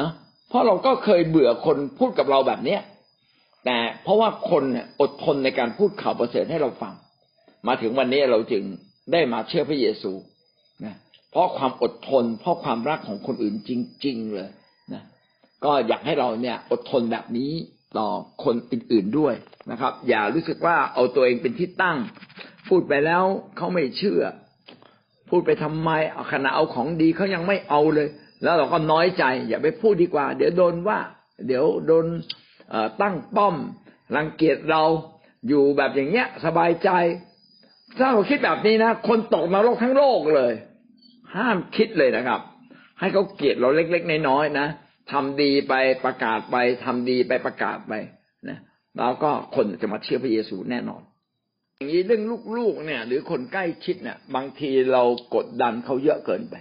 [0.00, 0.08] นะ
[0.48, 2.80] เพราะเราก็เคยเบื่อคนพูดกับเราแบบเนี้ย
[3.64, 6.94] แต่เพราะว่าคนเนี่ยอดทนในการพูดข่าวประเสริฐให้เราฟัง
[7.68, 8.62] มาถึงวันนี้เราจึง
[9.12, 10.12] ได้มาเชื่อพระเยซู
[10.84, 10.94] นะ
[11.30, 13.70] เพราะความอดทน เพราะความรักของคนอื่นจ
[14.06, 14.48] ริง ๆ เลย
[15.64, 17.52] ก็อยากให้เราเนี่ยอดทนแบบนี้
[17.98, 18.08] ต่อ
[18.44, 19.34] คนอื่นๆด้วย
[19.70, 21.98] นะครับ อย่ารู้สึกว่าเอาตัวเองเป็นที่ตั้ง
[22.68, 23.24] พูดไปแล้ว
[23.56, 24.22] เขาไม่เชื่อ
[25.30, 28.08] พูดไปทำไมเอาขณะเอาของดีเขายังไม่เอาเลย
[28.42, 30.98] แล้วเราก็น้อยใจ อย่าไปพูดดีกว่า เดี๋ยวโดนว่า
[31.46, 32.06] เดี๋ยวโดน
[33.02, 33.56] ตั้งป้อม
[34.16, 34.82] รังเกียจเรา
[35.48, 36.90] อยู่แบบอย่างเงี้ย สบายใจ
[37.98, 40.52] ถ้าเราคิดแบบนี้นะคนตกนรกทั้งโลกเลย
[41.34, 42.40] ห้ามคิดเลยนะครับ
[43.00, 44.66] ให้เขาเกลียดเราเล็ก ๆ น้อยๆนะ
[45.10, 45.74] ทำดีไป
[46.04, 47.92] ประกาศไปทำดีไปประกาศไป
[48.48, 48.58] นะ
[48.98, 51.02] แล้วก็คนจะมาเชื่อพระเยซูแน่นอน
[51.76, 52.22] อย่างนี้เรื่อง
[52.58, 55.02] ลูกๆเนี่ย หรือคนใกล้ชิดเนี่ย บางทีเรา
[55.34, 56.54] กดดันเขาเยอะเกินไป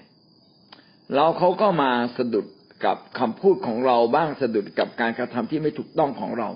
[1.16, 2.46] แล้วเขาก็มาสะดุด
[2.86, 6.50] กับคำพูดของเราบ้างสะดุดกับการกระทำที่ไม่ถูกต้องของเรา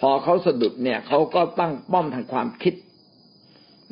[0.00, 2.74] พอเขาสะดุดเนี่ยเขาก็ตั้งป้อมทางความคิด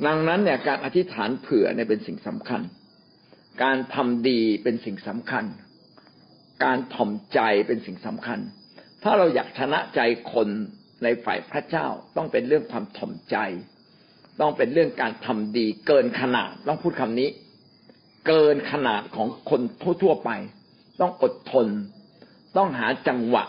[0.06, 2.60] ดังนั้นเนี่ยการอธิษฐานเผื่อเนี่ยเป็นสิ่งสำคัญ
[3.62, 5.44] การทำดีเป็นสิ่งสำคัญ
[6.64, 8.38] การถ่อมใจเป็นสิ่งสำคัญ
[9.02, 10.00] ถ้าเราอยากชนะใจ
[10.32, 10.48] คน
[11.02, 11.86] ในฝ่ายพระเจ้า
[12.16, 13.36] ต้องเป็นเรื่องความถ่อมใจ
[14.40, 17.28] ต้องเป็นเรื่องการทำดี เกินขนาดต้องพูดคำนี้
[18.26, 19.60] เกินขนาดของคน
[20.02, 20.30] ทั่วๆไป
[21.00, 21.66] ต้องอดทน
[22.56, 23.44] ต้องหาจังหวะ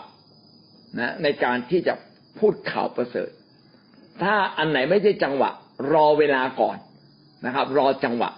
[0.98, 1.94] นะในการที่จะ
[2.38, 3.30] พูดข่าวประเสริฐ
[4.22, 5.50] ถ้าอันไหนไม่ใช่จังหวะ
[5.92, 6.76] รอเวลาก่อน
[7.46, 8.30] นะครับ รอจังหวะ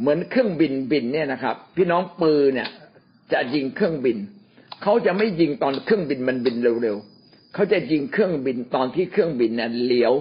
[0.00, 2.70] เหมือนเครื่องบินบินเนี่ยนะครับ พี่น้องปืนเนี่ย
[3.32, 4.18] จะยิงเครื่องบิน
[4.82, 10.14] เขาจะไม่ยิงตอนเครื่องบินมันบินเร็วๆเขาจะยิงเครื่องบินตอนที่เครื่องบินเนี่ยเลี้ยว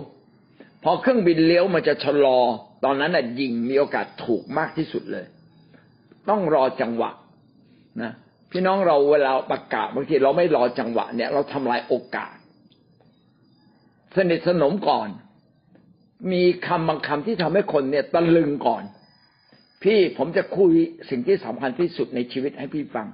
[0.83, 2.39] พอเครื่องบินเลี้ยวมันจะชะลอ
[2.83, 5.25] ตอนนั้นน่ะยิงมีโอกาสถูกมากที่สุดเลย
[6.29, 7.11] ต้องรอจังหวะ
[8.01, 8.11] นะ
[8.51, 12.35] พี่น้องเราเวลาประกาศบางทีเราไม่รอจังหวะเนี่ย เราทำลายโอกาส
[14.15, 15.09] สนิทสนมก่อน
[16.31, 18.83] มีคำบางคำที่ทำให้คนเนี่ยตะลึงก่อน
[19.83, 20.71] พี่ผมจะคุย
[21.09, 23.07] สิ่งที่สำคัญที่สุดในชีวิตให้พี่ฟัง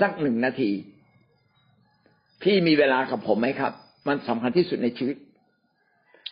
[0.00, 0.70] สักหนึ่งนาที
[2.42, 3.72] พี่มีเวลากับผมไหมครับ
[4.08, 5.16] มันสำคัญที่สุดในชีวิต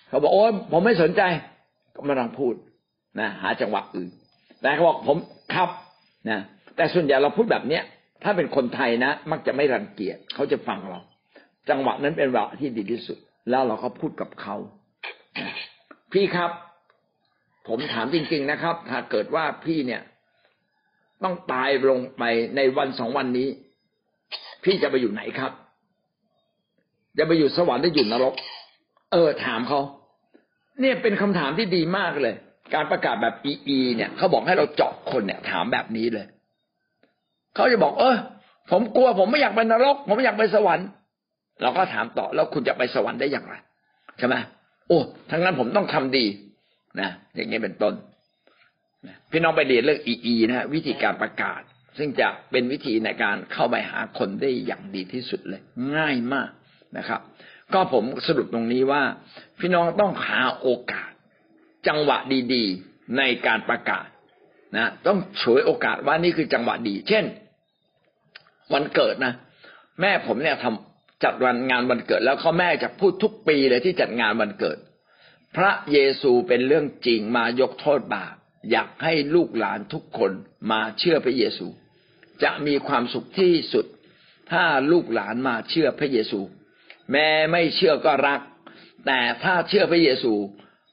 [0.09, 1.23] เขาบอกโอ้ผมไม่สนใจ
[1.95, 2.55] ก็ไม่ต้องพูด
[3.21, 4.11] นะหาจังหวะอื่น
[4.61, 5.17] แต่เขาบอกผม
[5.55, 5.69] ครับ
[6.31, 6.41] นะ
[6.77, 7.83] แต่ส่วนใหญ่เราพูดแบบเนี้ย
[8.23, 11.01] ถ้าเป็นคนไทยนะ มักจะไม่รังเกียจเขาจะฟังเรา
[11.71, 13.19] จังหวะนั้นเป็นเวลาที่ดีที่สุด
[13.51, 14.57] แล้วเราก็พูดกับเขา
[16.13, 16.51] พี่ครับ
[17.67, 20.03] ผมถามจริง ๆนะครับ ถ้าเกิดว่าพี่เนี่ย
[21.23, 22.23] ต้องตายลงไป
[22.57, 23.49] ในวันสองวันนี้
[24.65, 25.53] พี่จะไปอยู่ไหนครับ
[27.19, 28.35] จะไปอยู่สวรรค์หรืออยู่นรก
[29.13, 29.81] เออ ถามเขา
[30.81, 32.35] เนี่ยเป็นคำถามที่ดีมากเลย
[32.75, 36.27] การประกาศแบบอีอีเนี่ยเขาบอกให้เราเจาะคนเนี่ย ถามแบบนี้เลย
[37.55, 38.17] เขาจะบอก เออ
[38.71, 40.89] ผมกลัว ผมไม่อยากไปนรก ผมไม่อยากไปสวรรค์
[41.63, 43.55] เราก็ถามต่อแล้วคุณจะไปสวรรค์ได้อย่างไร
[44.19, 44.35] ใช่ไหม
[44.89, 44.99] โอ้
[45.31, 46.25] ทั้งนั้นผมต้องทำดี
[47.01, 47.95] นะอย่างนี้เป็นต้น
[49.31, 51.61] พี่น้องไปเรียนเรื่องอีอีนะวิธีการประกาศ
[51.99, 55.63] ซึ่งจะเป็นวิธีในการเข้าไปหาคนได้อย่างดีที่สุดเลย
[55.97, 56.51] ง่ายมาก
[56.99, 57.21] นะครับ
[57.73, 59.03] ก็ผมสรุปตรงนี้ว่า
[59.61, 61.11] พี่น้องต้องหาโอกาส
[61.89, 62.19] จังหวะ
[62.55, 64.07] ดีๆในการประกาศ
[64.77, 67.25] นะต้องฉวยโอกาสว่านี่คือจังหวะดี เช่น
[68.73, 69.33] วันเกิดนะ
[70.01, 74.79] แม่ผมเนี่ยทำจัดวันงานวันเกิด แล้วเขาแม่จะพูดทุกปีเลยที่จัดงานวันเกิด
[75.57, 78.35] พระเยซูเป็นเรื่องจริงมายกโทษบาป
[78.71, 80.33] อยากให้ลูกหลานทุกคน
[80.71, 81.67] มาเชื่อพระเยซู
[82.43, 83.87] จะมีความสุขที่สุด
[84.53, 86.41] ถ้าลูกหลานมาเชื่อพระเยซู
[87.11, 88.41] แม้ไม่เชื่อก็รัก
[89.07, 90.33] แต่ถ้าเชื่อพระเยซู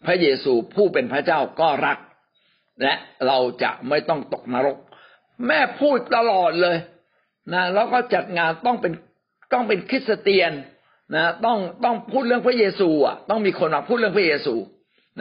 [0.06, 1.98] พระเยซูผู้เป็นพระเจ้าก็รัก
[2.82, 2.94] และ
[3.28, 4.78] เราจะไม่ต้องตกนรก
[5.48, 6.78] แม่พูดตลอดเลย
[7.54, 8.94] นะแล้วก็จัดงานต้องเป็น
[9.54, 10.52] ต้องเป็นคริสเตียน
[11.16, 14.56] นะต้องต้องพูดเรื่องพระเยซูอะต้องมีคนมาพูดเรื่องพระเยซู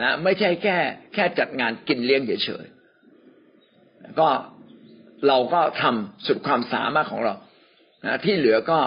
[0.01, 0.77] นะไม่ใช่แค่
[1.13, 4.29] แค่จัดงานกินเลี้ยงเฉยๆก็
[5.27, 7.35] เราก็ทำสุดความสามารถของเรา
[8.05, 8.79] นะที่เหลือก็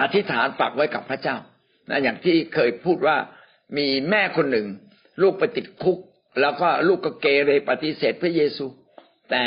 [0.00, 1.36] อธิษฐานฝากไว้กับพระเจ้า
[1.90, 3.16] นะอย่างที่เคยพูดว่า
[3.78, 4.66] มีแม่คนหนึ่ง
[5.22, 5.98] ลูกไปติดคุก
[6.40, 8.66] แล้วก็ลูกก็เกเรปฏิเสธพระเยซู
[9.30, 9.44] แต่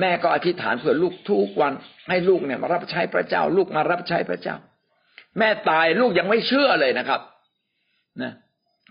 [0.00, 1.72] แม่ก็อธิษฐานเผื่อลูกทุกวัน
[2.08, 4.56] ให้ลูกเนี่ยมารับใช้พระเจ้า ลูกมารับใช้พระเจ้า
[5.38, 7.20] แม่ตายลูกยังไม่เชื่อเลยนะครับ
[8.22, 8.32] นะ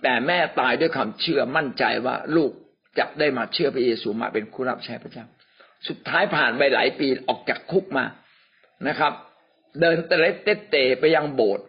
[0.04, 2.52] แต่แม่ตายด้วยความเชื่อมั่นใจว่าลูก
[3.00, 5.26] จะได้มาเชื่อพระเยซูมาเป็นผู้รับใช้พระเจ้า
[5.88, 8.06] สุดท้ายผ่านไปหลายปีออกจากคุกมา
[8.88, 9.14] นะครับ
[9.80, 11.66] เดินเตะเตเตไปยังโบสถ์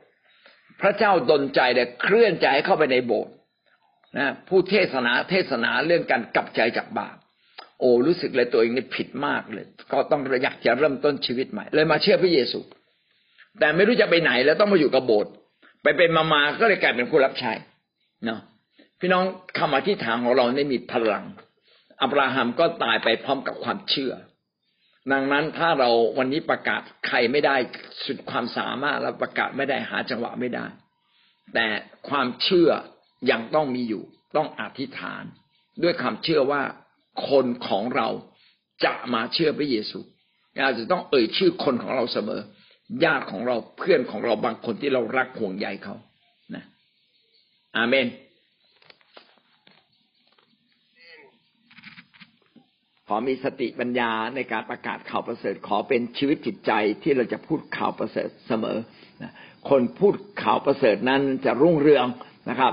[0.81, 3.33] พระเจ้าดลใจเลยเคลื่อนใจเข้าไปในโบสถ์
[4.19, 7.17] นะผู้เทศนาเทศนาเรื่องการกลับใจจากบาป
[7.81, 12.59] โอ้รู้สึกเลยตัวเองนี่ผิดมากเลย ก็ต้องอยากจะเริ่มต้นชีวิตใหม่ เลยมาเชื่อพระเยซู
[13.59, 15.33] แต่ไม่รู้จะไปไหนแล้วต้องมาอยู่กับโบสถ์
[15.83, 17.53] ไปเป็นมามาก็เลยกลายเป็นผู้รับใช้
[18.25, 18.41] เนาะ
[19.01, 19.25] พี่น้อง
[19.59, 21.25] คำอธิษฐานของเราได้มีพลัง
[22.03, 24.13] อับราฮัมก็ตายไปพร้อมกับความเชื่อ
[25.13, 27.57] ดังนั้นถ้าเราวันนี้ประกาศใครไม่ได้
[28.05, 30.67] สุดความสามารถเราประกาศไม่ได้หาจังหวะไม่ได้
[31.55, 31.67] แต่
[32.09, 32.71] ความเชื่อ
[33.31, 34.03] ยังต้องมีอยู่
[34.37, 35.23] ต้องอธิษฐาน
[35.83, 36.63] ด้วยความเชื่อว่า
[37.29, 38.09] คนของเรา
[38.85, 39.99] จะมาเชื่อพระเยซู
[40.57, 42.41] อาจะต้องเอ่ยชื่อคนของเราเสมอ
[43.05, 45.95] ญาติของเราเพื่อนของเราบางคนที่เรารักห่วงใยเขา
[46.55, 46.65] นะ
[47.77, 48.07] อาเมน
[53.07, 56.73] ขอมีสติปัญญาในการประกาศข่าวประเสริฐ ขอเป็นชีวิตจิตใจ
[57.03, 58.79] ที่เราจะพูดข่าวประเสริฐเสมอ
[59.69, 62.07] คนพูดข่าวประเสริฐนั้นจะรุ่งเรือง
[62.51, 62.73] นะครับ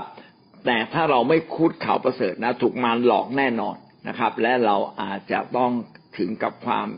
[0.66, 3.76] แต่ถ้าเราไม่พูดข่าวประเสริฐนะถูกมารหลอกแน่นอน
[4.08, 5.70] นะครับ และเราอาจจะต้อง
[6.18, 6.88] ถึงกับความ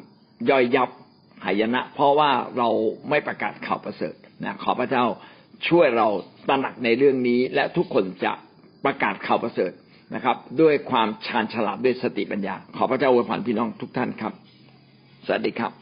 [0.50, 0.90] ย่อยยับ
[1.44, 2.68] หายนะ เพราะว่าเรา
[3.10, 5.04] ไม่ประกาศข่าวประเสริฐนะขอพระเจ้า
[5.68, 6.08] ช่วยเรา
[6.48, 8.32] ตระหนักในเรื่องนี้ และทุกคนจะ
[8.84, 9.72] ประกาศข่าวประเสริฐ
[10.14, 14.32] นะครับ ด้วยความชาญฉลาดด้วยสติปัญญา ขอพระเจ้าอวยพรพี่น้องทุกท่านครับ
[15.26, 15.72] สวัสดีครับ